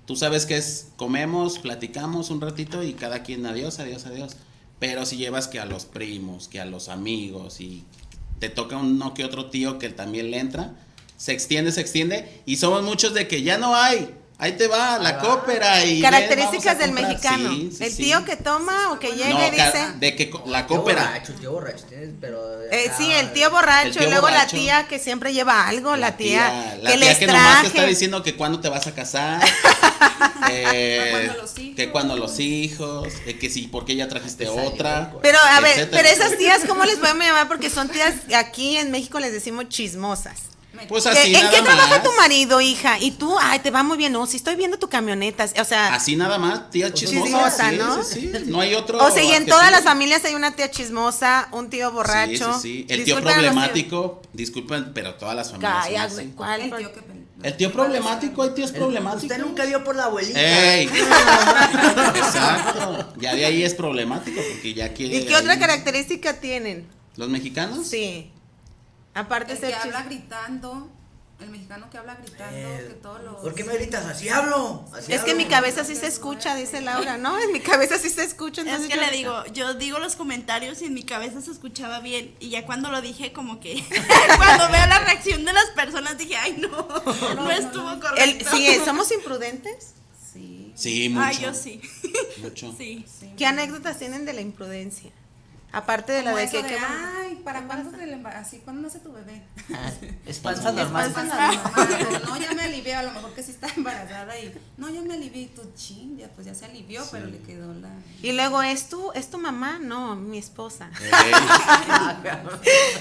[0.07, 4.36] tú sabes que es comemos, platicamos un ratito y cada quien adiós, adiós, adiós.
[4.78, 7.84] Pero si llevas que a los primos, que a los amigos y
[8.41, 10.74] te toca uno que otro tío que también le entra,
[11.16, 14.14] se extiende, se extiende y somos muchos de que ya no hay.
[14.43, 16.01] Ahí te va, la cópera y...
[16.01, 17.09] Características a del comprar.
[17.11, 17.51] mexicano.
[17.51, 18.03] Sí, sí, el sí.
[18.05, 19.86] tío que toma o que llega No, y dice.
[19.99, 21.05] de que la Tío cópera.
[21.05, 21.84] borracho, tío borracho,
[22.20, 22.62] pero...
[22.72, 24.57] Eh, sí, el tío borracho El tío y luego borracho.
[24.57, 27.66] la tía que siempre lleva algo, la, tía, la que tía les que nomás te
[27.66, 27.88] está traje.
[27.91, 29.43] diciendo que cuándo te vas a casar,
[30.51, 31.76] eh, cuándo los hijos.
[31.76, 35.12] que cuando los hijos, eh, que sí, porque ya trajiste otra.
[35.22, 36.03] Pero a ver, etcétera.
[36.03, 37.49] pero esas tías, ¿cómo les podemos llamar?
[37.49, 40.38] Porque son tías, aquí en México les decimos chismosas.
[40.89, 42.03] Pues ¿Qué- así ¿En nada qué trabaja más.
[42.03, 42.99] tu marido, hija?
[42.99, 44.12] Y tú, ay, te va muy bien.
[44.12, 45.47] No, si estoy viendo tu camioneta.
[45.61, 47.24] O sea, Así nada más, tía chismosa.
[47.26, 48.03] Chismosa, sí, ¿no?
[48.03, 48.43] sí, sí.
[48.47, 48.99] No hay otro.
[49.05, 52.55] o sea, y en todas las familias hay una tía chismosa, un tío borracho.
[52.55, 52.87] Sí, sí, sí.
[52.89, 56.14] El tío Disculpen problemático, disculpen, pero todas las familias son Calla, así.
[56.14, 56.61] güey, ¿cuál?
[56.62, 57.01] El tío que
[57.43, 59.22] El tío problemático, hay tíos problemáticos.
[59.24, 60.41] Usted nunca vio por la abuelita.
[60.41, 60.87] ¡Ey!
[62.16, 63.12] Exacto.
[63.18, 65.16] Ya de ahí es problemático porque ya quiere.
[65.16, 66.87] ¿Y qué otra característica tienen?
[67.16, 67.87] ¿Los mexicanos?
[67.87, 68.31] Sí.
[69.14, 70.90] Aparte El que ser habla chis- gritando,
[71.40, 73.36] el mexicano que habla gritando, que todos los...
[73.36, 74.04] ¿Por qué me gritas?
[74.06, 74.84] Así hablo.
[74.94, 77.38] Así Es que en mi cabeza sí se escucha, dice Laura, ¿no?
[77.40, 78.61] En mi cabeza sí se escucha.
[78.61, 81.50] Es Entonces que yo- le digo, yo digo los comentarios y en mi cabeza se
[81.50, 83.82] escuchaba bien y ya cuando lo dije como que
[84.36, 86.68] cuando veo la reacción de las personas dije, ay no,
[87.34, 88.50] no estuvo El- correcto.
[88.52, 89.94] sí, ¿somos imprudentes?
[90.32, 90.72] Sí.
[90.76, 91.26] Sí, mucho.
[91.26, 91.80] Ay, yo sí.
[92.42, 92.72] Mucho.
[92.78, 93.04] Sí.
[93.36, 95.11] ¿Qué anécdotas tienen de la imprudencia?
[95.73, 96.62] Aparte de la de que...
[96.62, 99.43] de, que- ay, ¿para cuándo te el embar- así, ¿cuándo nace tu bebé?
[99.73, 99.91] Ah,
[100.27, 101.12] Es panza normal.
[101.12, 104.91] Panza normal, No, ya me alivié, a lo mejor que sí está embarazada y no,
[104.91, 107.91] ya me alivié y tú ching, ya pues ya se alivió, pero le quedó la
[108.23, 109.79] Y luego, ¿es tu, ¿es tu mamá?
[109.81, 110.91] No, mi esposa.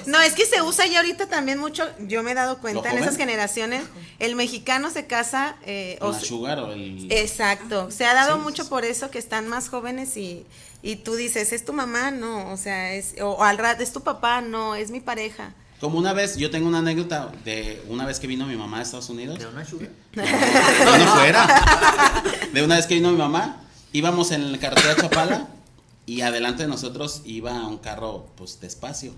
[0.06, 2.98] No, es que se usa ya ahorita también mucho, yo me he dado cuenta ¿Lo
[2.98, 3.84] en esas generaciones,
[4.20, 5.56] el mexicano se casa...
[5.66, 7.12] eh, ¿Con o la se- sugar o el.?
[7.12, 8.70] Exacto, se ha dado Sí, mucho sí.
[8.70, 10.46] por eso que están más jóvenes y,
[10.82, 12.12] y tú dices, ¿es tu mamá?
[12.12, 14.42] No, o sea, es, o, o al rato, ¿es tu papá?
[14.42, 15.54] No, es mi pareja.
[15.80, 18.82] Como una vez, yo tengo una anécdota de una vez que vino mi mamá a
[18.82, 19.40] Estados Unidos.
[19.40, 19.90] ¿De una sugar?
[20.14, 22.24] No, no fuera.
[22.54, 23.62] De una vez que vino mi mamá,
[23.94, 25.48] íbamos en la carretera Chapala
[26.06, 29.14] y adelante de nosotros iba un carro, pues despacio.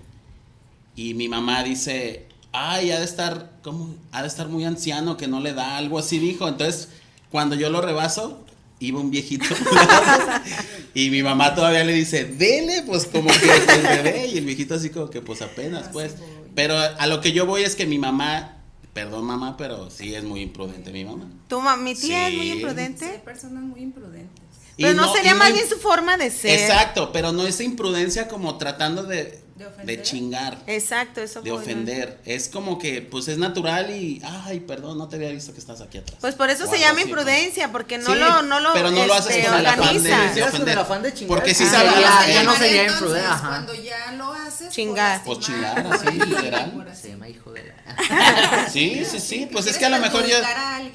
[0.94, 3.96] Y mi mamá dice, ay, ha de estar, ¿cómo?
[4.12, 6.46] Ha de estar muy anciano que no le da algo así, dijo.
[6.46, 6.90] Entonces,
[7.30, 8.44] cuando yo lo rebaso,
[8.86, 9.46] iba un viejito.
[10.94, 14.26] y mi mamá todavía le dice, dele, pues como que el bebé.
[14.26, 16.14] Y el viejito así como que, pues apenas, pues.
[16.54, 18.58] Pero a lo que yo voy es que mi mamá,
[18.92, 21.26] perdón mamá, pero sí es muy imprudente mi mamá.
[21.48, 22.46] Tu ma- mi tía es muy Sí.
[22.46, 24.42] Sí, hay imprudente, personas muy imprudentes.
[24.76, 26.58] Y pero no, sería más bien su forma de ser.
[26.58, 29.41] Exacto, pero no esa imprudencia como tratando de,
[29.84, 32.18] ¿De chingar, Exacto, eso de ofender.
[32.24, 35.80] Es como que, pues es natural y, ay, perdón, no te había visto que estás
[35.80, 36.18] aquí atrás.
[36.20, 38.90] Pues por eso O se llama así, imprudencia, porque no Sí, lo, no lo, pero
[38.90, 40.78] no lo haces este, con el afán de- Si ofender.
[40.78, 42.86] afán de chingar, Porque sí ah, sabes- ya, ya eh, no sería.
[43.30, 43.48] Ajá.
[43.48, 45.22] Cuando ya lo haces, Chingar.
[45.24, 46.72] Pues chingar, así, literal.
[47.00, 48.68] Se llama hijo de la...
[48.70, 50.36] Sí, sí, sí, pues es ¿Quieres que a lo mejor yo...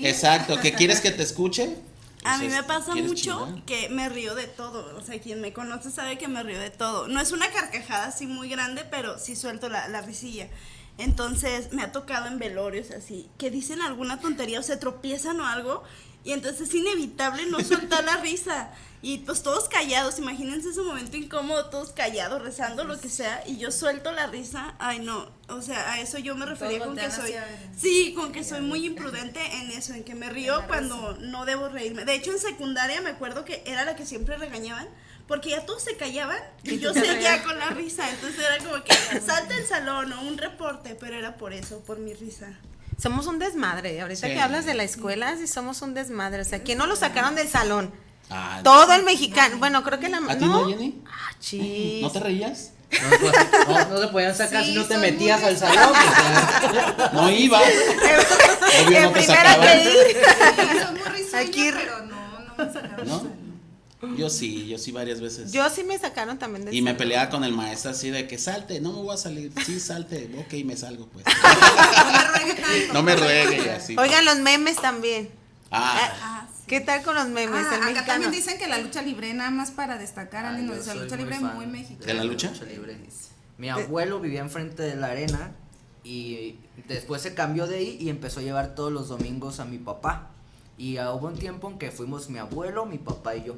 [0.02, 1.70] Exacto, que quieres que te escuche.
[2.28, 3.66] A mí me pasa ¿quieres mucho chingar?
[3.66, 4.96] que me río de todo.
[4.98, 7.08] O sea, quien me conoce sabe que me río de todo.
[7.08, 10.48] No es una carcajada así muy grande, pero sí suelto la, la risilla.
[10.98, 15.46] Entonces me ha tocado en velorios así, que dicen alguna tontería o se tropiezan o
[15.46, 15.84] algo,
[16.24, 18.72] y entonces es inevitable no soltar la risa.
[19.02, 23.58] Y pues todos callados, imagínense ese momento incómodo, todos callados, rezando, lo que sea, y
[23.58, 24.74] yo suelto la risa.
[24.80, 27.34] Ay, no, o sea, a eso yo me refería con que soy.
[27.80, 31.70] Sí, con que soy muy imprudente en eso, en que me río cuando no debo
[31.70, 32.06] reírme.
[32.06, 34.88] De hecho, en secundaria me acuerdo que era la que siempre regañaban,
[35.28, 38.10] porque ya todos se callaban y yo seguía con la risa.
[38.10, 38.94] Entonces era como que
[39.26, 42.48] salta el salón o un reporte, pero era por eso, por mi risa.
[43.00, 44.02] Somos un desmadre.
[44.02, 44.34] Ahorita Sí.
[44.34, 46.42] que hablas de la escuela, sí somos un desmadre.
[46.42, 47.94] O sea, ¿quién no lo sacaron del salón?
[48.30, 49.58] Ah, Todo el mexicano.
[49.58, 50.18] Bueno, creo que la.
[50.18, 51.02] ¿A ti no, Jenny?
[51.06, 52.02] Ah, chis.
[52.02, 52.72] ¿No te reías?
[52.92, 53.34] No, pues,
[53.68, 55.94] no, no te podían sacar Sí, si no te metías muy al salón.
[57.14, 57.62] No ibas.
[58.86, 59.68] Obvio En no te primera sacaban.
[59.68, 60.18] que ir.
[60.72, 63.08] Sí, son muy risueña, Aquí- pero no, no me sacaron.
[63.08, 63.48] ¿No?
[64.16, 65.52] Yo sí, yo sí varias veces.
[65.52, 68.38] Yo sí me sacaron también del Y me peleaba con el maestro así de que
[68.38, 69.52] salte, no me voy a salir.
[69.66, 70.30] Sí, salte.
[70.40, 71.26] Ok, me salgo pues.
[71.26, 72.90] No me ruegue.
[72.94, 73.96] No me ruegue y así.
[73.98, 75.30] Oigan, los memes también.
[75.72, 76.37] Ah, Ah.
[76.68, 77.66] ¿Qué tal con los memes?
[77.66, 78.06] Ah, el acá mexicano.
[78.08, 81.04] también dicen que la lucha libre, nada más para destacar, Ah, Andy nos dice, la
[81.04, 82.06] lucha muy libre muy mexicana.
[82.06, 82.52] ¿De la lucha?
[82.68, 82.98] libre.
[83.58, 85.52] Mi abuelo vivía enfrente de la arena
[86.04, 89.78] y después se cambió de ahí y empezó a llevar todos los domingos a mi
[89.78, 90.30] papá.
[90.78, 93.56] Y hubo un tiempo en que fuimos mi abuelo, mi papá y yo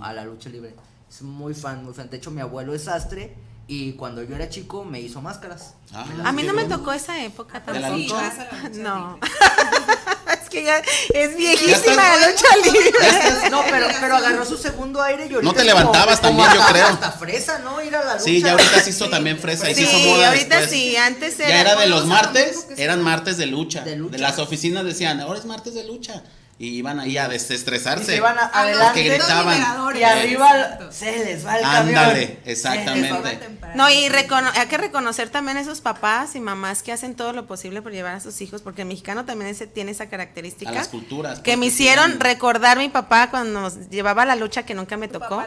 [0.00, 0.76] a la lucha libre.
[1.10, 2.08] Es muy fan, muy fan.
[2.08, 3.34] De hecho, mi abuelo es sastre
[3.66, 5.74] y cuando yo era chico me hizo máscaras.
[5.92, 8.14] Ah, Me A mí no me tocó esa época ¿De la tampoco.
[8.14, 8.48] lucha?
[8.52, 9.18] la lucha No.
[10.58, 10.82] es que ya
[11.14, 13.50] es viejísima la lucha libre.
[13.50, 16.60] No, pero, pero agarró su segundo aire y ahorita No te levantabas como- también, como
[16.60, 16.86] yo creo.
[16.86, 17.82] Hasta fresa, ¿no?
[17.82, 18.24] Ir a la lucha.
[18.24, 20.70] Sí, ya ahorita se hizo también fresa y se hizo Sí, moda ahorita después.
[20.70, 21.48] sí, antes era.
[21.48, 23.82] Ya era de los martes, eran martes de lucha.
[23.82, 24.12] De lucha.
[24.12, 26.22] De las oficinas decían, ahora es martes de lucha.
[26.62, 28.04] Y iban ahí a desestresarse.
[28.04, 29.58] Y se iban a- Porque adelante gritaban.
[29.98, 31.98] y arriba se les va el camión.
[31.98, 33.40] Ándale, exactamente.
[33.74, 37.32] No, y recono- hay que reconocer también a esos papás y mamás que hacen todo
[37.32, 40.70] lo posible por llevar a sus hijos, porque el mexicano también ese- tiene esa característica.
[40.70, 41.40] A las culturas.
[41.40, 44.96] que me porque hicieron recordar mi papá cuando nos llevaba a la lucha que nunca
[44.96, 45.42] me tocó.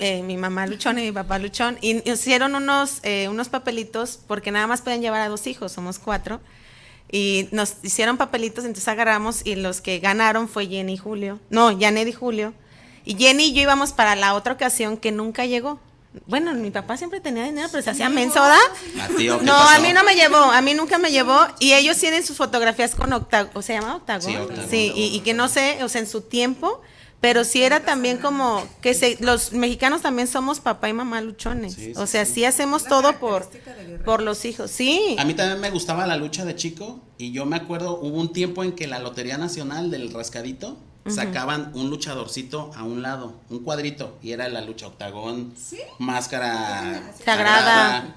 [0.00, 1.78] Eh, mi mamá luchón y mi papá luchón.
[1.80, 6.00] Y hicieron unos, eh, unos papelitos porque nada más pueden llevar a dos hijos, somos
[6.00, 6.40] cuatro.
[7.12, 11.38] Y nos hicieron papelitos, entonces agarramos y los que ganaron fue Jenny y Julio.
[11.50, 12.54] No, Janet y Julio.
[13.04, 15.78] Y Jenny y yo íbamos para la otra ocasión que nunca llegó.
[16.26, 18.56] Bueno, mi papá siempre tenía dinero, pero se hacía mensoda.
[19.00, 21.38] ¿A ti o qué No, a mí no me llevó, a mí nunca me llevó.
[21.58, 24.48] Y ellos tienen sus fotografías con octagón, o se llama octagón.
[24.54, 24.66] Sí.
[24.70, 26.80] Sí, y, y que no sé, o sea, en su tiempo,
[27.22, 31.74] pero sí era también como que se, los mexicanos también somos papá y mamá luchones.
[31.74, 33.48] Sí, sí, o sea, sí, hacemos todo por,
[34.04, 34.72] por los hijos.
[34.72, 35.14] Sí.
[35.20, 38.32] A mí también me gustaba la lucha de chico y yo me acuerdo, hubo un
[38.32, 43.60] tiempo en que la Lotería Nacional del Rascadito sacaban un luchadorcito a un lado, un
[43.60, 45.54] cuadrito, y era la lucha octagón,
[46.00, 48.16] máscara Sagrada.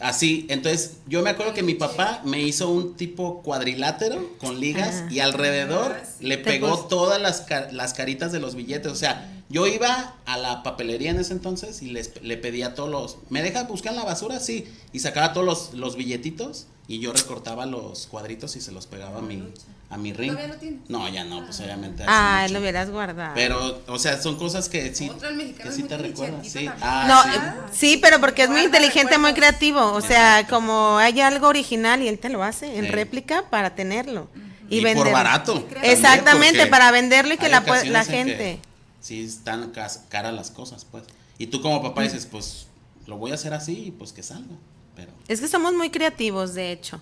[0.00, 5.02] Así, entonces yo me acuerdo que mi papá me hizo un tipo cuadrilátero con ligas
[5.02, 5.12] Ajá.
[5.12, 8.90] y alrededor le pegó todas las, ca- las caritas de los billetes.
[8.90, 12.88] O sea, yo iba a la papelería en ese entonces y les, le pedía todos
[12.88, 13.18] los...
[13.28, 14.40] ¿Me deja buscar en la basura?
[14.40, 14.66] Sí.
[14.92, 19.18] Y sacaba todos los, los billetitos y yo recortaba los cuadritos y se los pegaba
[19.18, 19.42] a mi,
[19.90, 20.30] a mi ring.
[20.30, 20.80] ¿Todavía lo tienes?
[20.88, 22.04] No, ya no, pues obviamente.
[22.06, 22.54] Ah, mucho.
[22.54, 23.34] lo hubieras guardado.
[23.34, 26.44] Pero, o sea, son cosas que sí, Otro, el mexicano que sí te recuerdan.
[26.44, 26.68] Sí.
[26.80, 27.38] Ah, no, sí.
[27.38, 29.80] eh, sí, pero porque es muy inteligente, muy creativo.
[29.92, 32.90] O sea, como hay algo original y él te lo hace en Sí.
[32.92, 34.28] réplica para tenerlo.
[34.68, 35.10] Y, Y, venderlo.
[35.10, 35.66] por barato.
[35.82, 38.60] Exactamente, para venderlo y que la, la gente.
[39.00, 41.02] Sí, están caras las cosas, pues.
[41.38, 42.66] Y tú como papá dices, pues,
[43.06, 44.54] lo voy a hacer así y pues que salga.
[44.94, 47.00] Pero, Es que somos muy creativos, de hecho.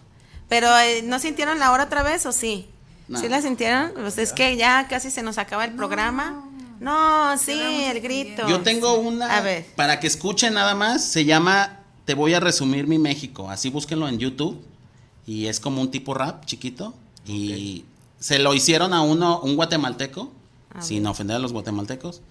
[0.48, 2.68] Pero, eh, ¿no sintieron la hora otra vez o sí?
[3.08, 3.18] No.
[3.18, 3.92] ¿Sí la sintieron?
[3.94, 6.44] Pues es que ya casi se nos acaba el programa.
[6.80, 8.46] No, sí, el grito.
[8.48, 9.66] yo tengo una, A ver.
[9.74, 13.50] para que escuchen nada más, se llama Te voy a resumir mi México.
[13.50, 14.62] Así búsquenlo en YouTube.
[15.26, 16.94] Y es como un tipo rap chiquito.
[17.26, 17.84] Y
[18.20, 20.30] se lo hicieron a uno, un guatemalteco,
[20.74, 22.22] A sin ofender a los guatemaltecos,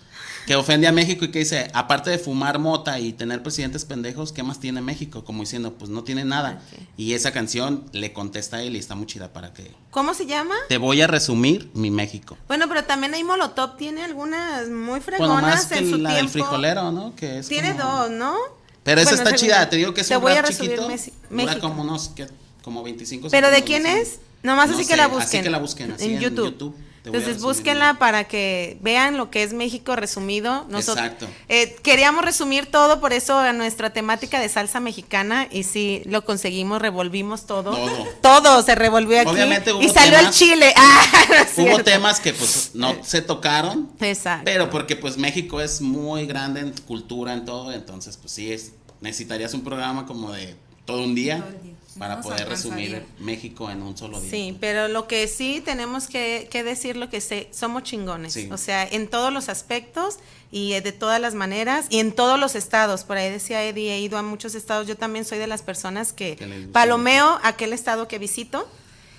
[0.48, 4.32] que ofende a México y que dice, aparte de fumar mota y tener presidentes pendejos,
[4.32, 5.26] ¿qué más tiene México?
[5.26, 6.62] Como diciendo, pues no tiene nada.
[6.74, 6.80] Ok.
[6.96, 9.70] Y esa canción le contesta a él y está muy chida para que...
[9.92, 10.56] ¿Cómo se llama?
[10.70, 12.38] Te voy a resumir mi México.
[12.48, 16.14] Bueno, pero también ahí Molotov tiene algunas muy Bueno, fregonas más que en su la
[16.14, 16.32] del tiempo.
[16.48, 17.14] frijolero, ¿no?
[17.16, 18.36] Que es Tiene como- dos, ¿no?
[18.84, 20.72] Pero esa Bueno, está chida, te digo que es Te un voy a rap resumir
[20.78, 20.88] chiquito.
[20.88, 21.60] Dura México.
[21.60, 22.26] como unos, ¿qué?
[22.64, 24.20] como 25 ¿Pero de quién es?
[24.44, 25.44] Nomás No así que la así busquen.
[25.44, 26.76] que la busquen, así en YouTube.
[26.78, 30.66] A Entonces búsquenla para que vean lo que es México resumido.
[30.70, 31.28] Nosotros, Exacto.
[31.48, 36.26] eh, queríamos resumir todo, por eso a nuestra temática de salsa mexicana y sí lo
[36.26, 37.72] conseguimos, revolvimos todo.
[37.72, 38.08] Todo.
[38.22, 40.74] Todo se revolvió aquí Obviamente hubo y salió el temas- chile.
[40.78, 41.84] Ah, no Hubo cierto.
[41.86, 44.44] temas que pues no se tocaron, Exacto.
[44.44, 48.74] pero porque pues México es muy grande en cultura, en todo, entonces pues sí, es,
[49.00, 51.74] necesitarías un programa como de todo un día, Todo el día.
[51.98, 54.30] Para poder resumir México en un solo día.
[54.32, 58.50] Sí, pero lo que sí tenemos que, que decir lo que sé, somos chingones, Sí.
[58.52, 60.20] o sea, en todos los aspectos
[60.52, 63.04] y eh, de todas las maneras y en todos los estados.
[63.04, 64.88] Por ahí decía Eddie, he ido a muchos estados.
[64.88, 66.38] Yo también soy de las personas que
[66.72, 68.68] palomeo aquel estado que visito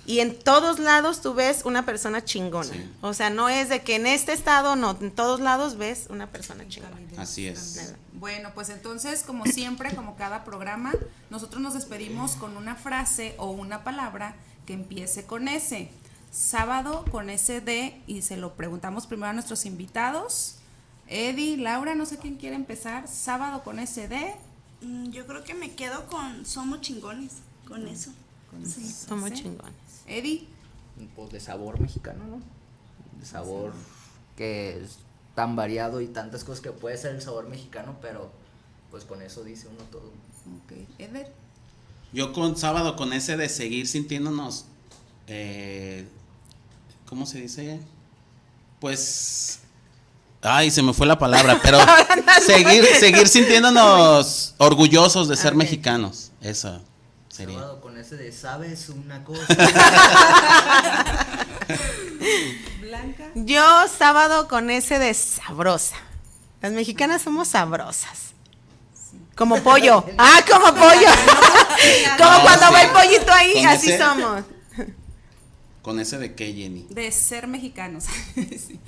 [0.08, 2.72] y en todos lados tú ves una persona chingona.
[2.72, 2.90] Sí.
[3.02, 6.26] O sea, no es de que en este estado, no, en todos lados ves una
[6.28, 6.96] persona chingona.
[7.18, 7.94] Así es.
[8.14, 10.92] Bueno, pues entonces, como siempre, como cada programa,
[11.28, 14.34] nosotros nos despedimos con una frase o una palabra
[14.66, 15.90] que empiece con S.
[16.32, 20.56] Sábado con S de, y se lo preguntamos primero a nuestros invitados.
[21.06, 23.08] Eddie, Laura, no sé quién quiere empezar.
[23.08, 24.34] Sábado con S de.
[24.82, 27.32] Mm, Yo creo que me quedo con somos chingones,
[27.66, 28.10] con eso.
[28.64, 28.90] Sí.
[29.06, 29.36] Somos Sí.
[29.42, 29.74] chingones.
[30.08, 30.46] Eddie,
[31.14, 32.40] Pues de sabor mexicano, ¿no?
[33.18, 33.72] De sabor
[34.36, 34.98] que es
[35.34, 38.30] tan variado y tantas cosas que puede ser el sabor mexicano, pero
[38.90, 40.10] pues con eso dice uno todo.
[40.64, 40.72] ok.
[40.98, 41.32] Eder,
[42.12, 44.64] Yo con sábado con ese de seguir sintiéndonos,
[45.26, 46.06] eh,
[47.06, 47.80] ¿cómo se dice?
[48.80, 49.60] Pues,
[50.42, 51.78] ay, se me fue la palabra, pero
[52.44, 56.80] seguir, seguir sintiéndonos orgullosos de ser mexicanos, eso
[57.38, 57.58] sería.
[57.58, 59.46] Sábado con ese de sabes una cosa.
[62.80, 63.30] Blanca.
[63.34, 65.96] Yo sábado con ese de sabrosa.
[66.60, 68.32] Las mexicanas somos sabrosas.
[69.36, 70.04] Como pollo.
[70.18, 71.08] Ah, como pollo.
[72.18, 72.72] como No, cuando sí.
[72.74, 74.44] va el pollito ahí, Con así ese- somos.
[75.82, 76.86] Con ese de qué, Jenny.
[76.90, 78.04] De ser mexicanos.
[78.34, 78.78] Sí.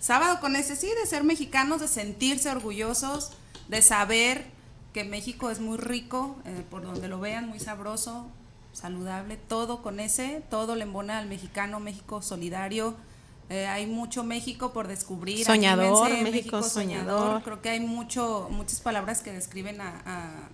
[0.00, 3.30] Sábado con ese sí, de ser mexicanos, de sentirse orgullosos,
[3.68, 4.44] de saber
[4.92, 8.26] que México es muy rico, eh, por donde lo vean, muy sabroso,
[8.72, 12.94] saludable, todo con ese, todo le embona al mexicano, México solidario,
[13.52, 15.44] Eh, hay mucho México por descubrir.
[15.44, 17.42] Soñador, anímense, México soñador.
[17.42, 20.48] Creo que hay mucho, muchas palabras que describen a, a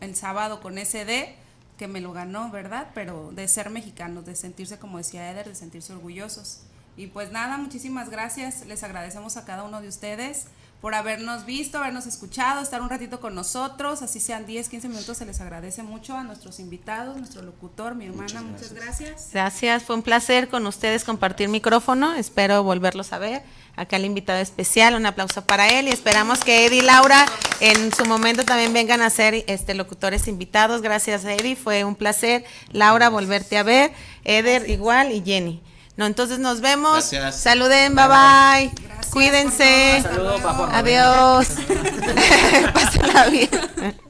[0.00, 1.36] el sábado con ese D
[1.76, 2.88] que me lo ganó, ¿verdad?
[2.94, 6.62] Pero de ser mexicanos, de sentirse, como decía Eder, de sentirse orgullosos.
[6.96, 8.64] Y pues nada, muchísimas gracias.
[8.64, 10.46] Les agradecemos a cada uno de ustedes
[10.86, 15.16] por habernos visto, habernos escuchado, estar un ratito con nosotros, así sean 10, 15 minutos,
[15.16, 19.30] se les agradece mucho a nuestros invitados, nuestro locutor, mi hermana, muchas gracias.
[19.32, 23.42] Gracias, fue un placer con ustedes compartir micrófono, espero volverlos a ver.
[23.74, 27.26] Acá el invitado especial, un aplauso para él y esperamos que Eddie y Laura
[27.58, 30.82] en su momento también vengan a ser este, locutores invitados.
[30.82, 32.44] Gracias Eddie, fue un placer.
[32.70, 33.90] Laura, volverte a ver.
[34.22, 35.60] Eder igual y Jenny.
[35.96, 37.10] No, entonces nos vemos.
[37.10, 37.40] Gracias.
[37.40, 38.95] Saluden, bye bye.
[39.16, 40.02] Cuídense.
[40.02, 40.42] Saludos.
[40.74, 41.48] Adiós.
[42.74, 44.05] Pásenla bien.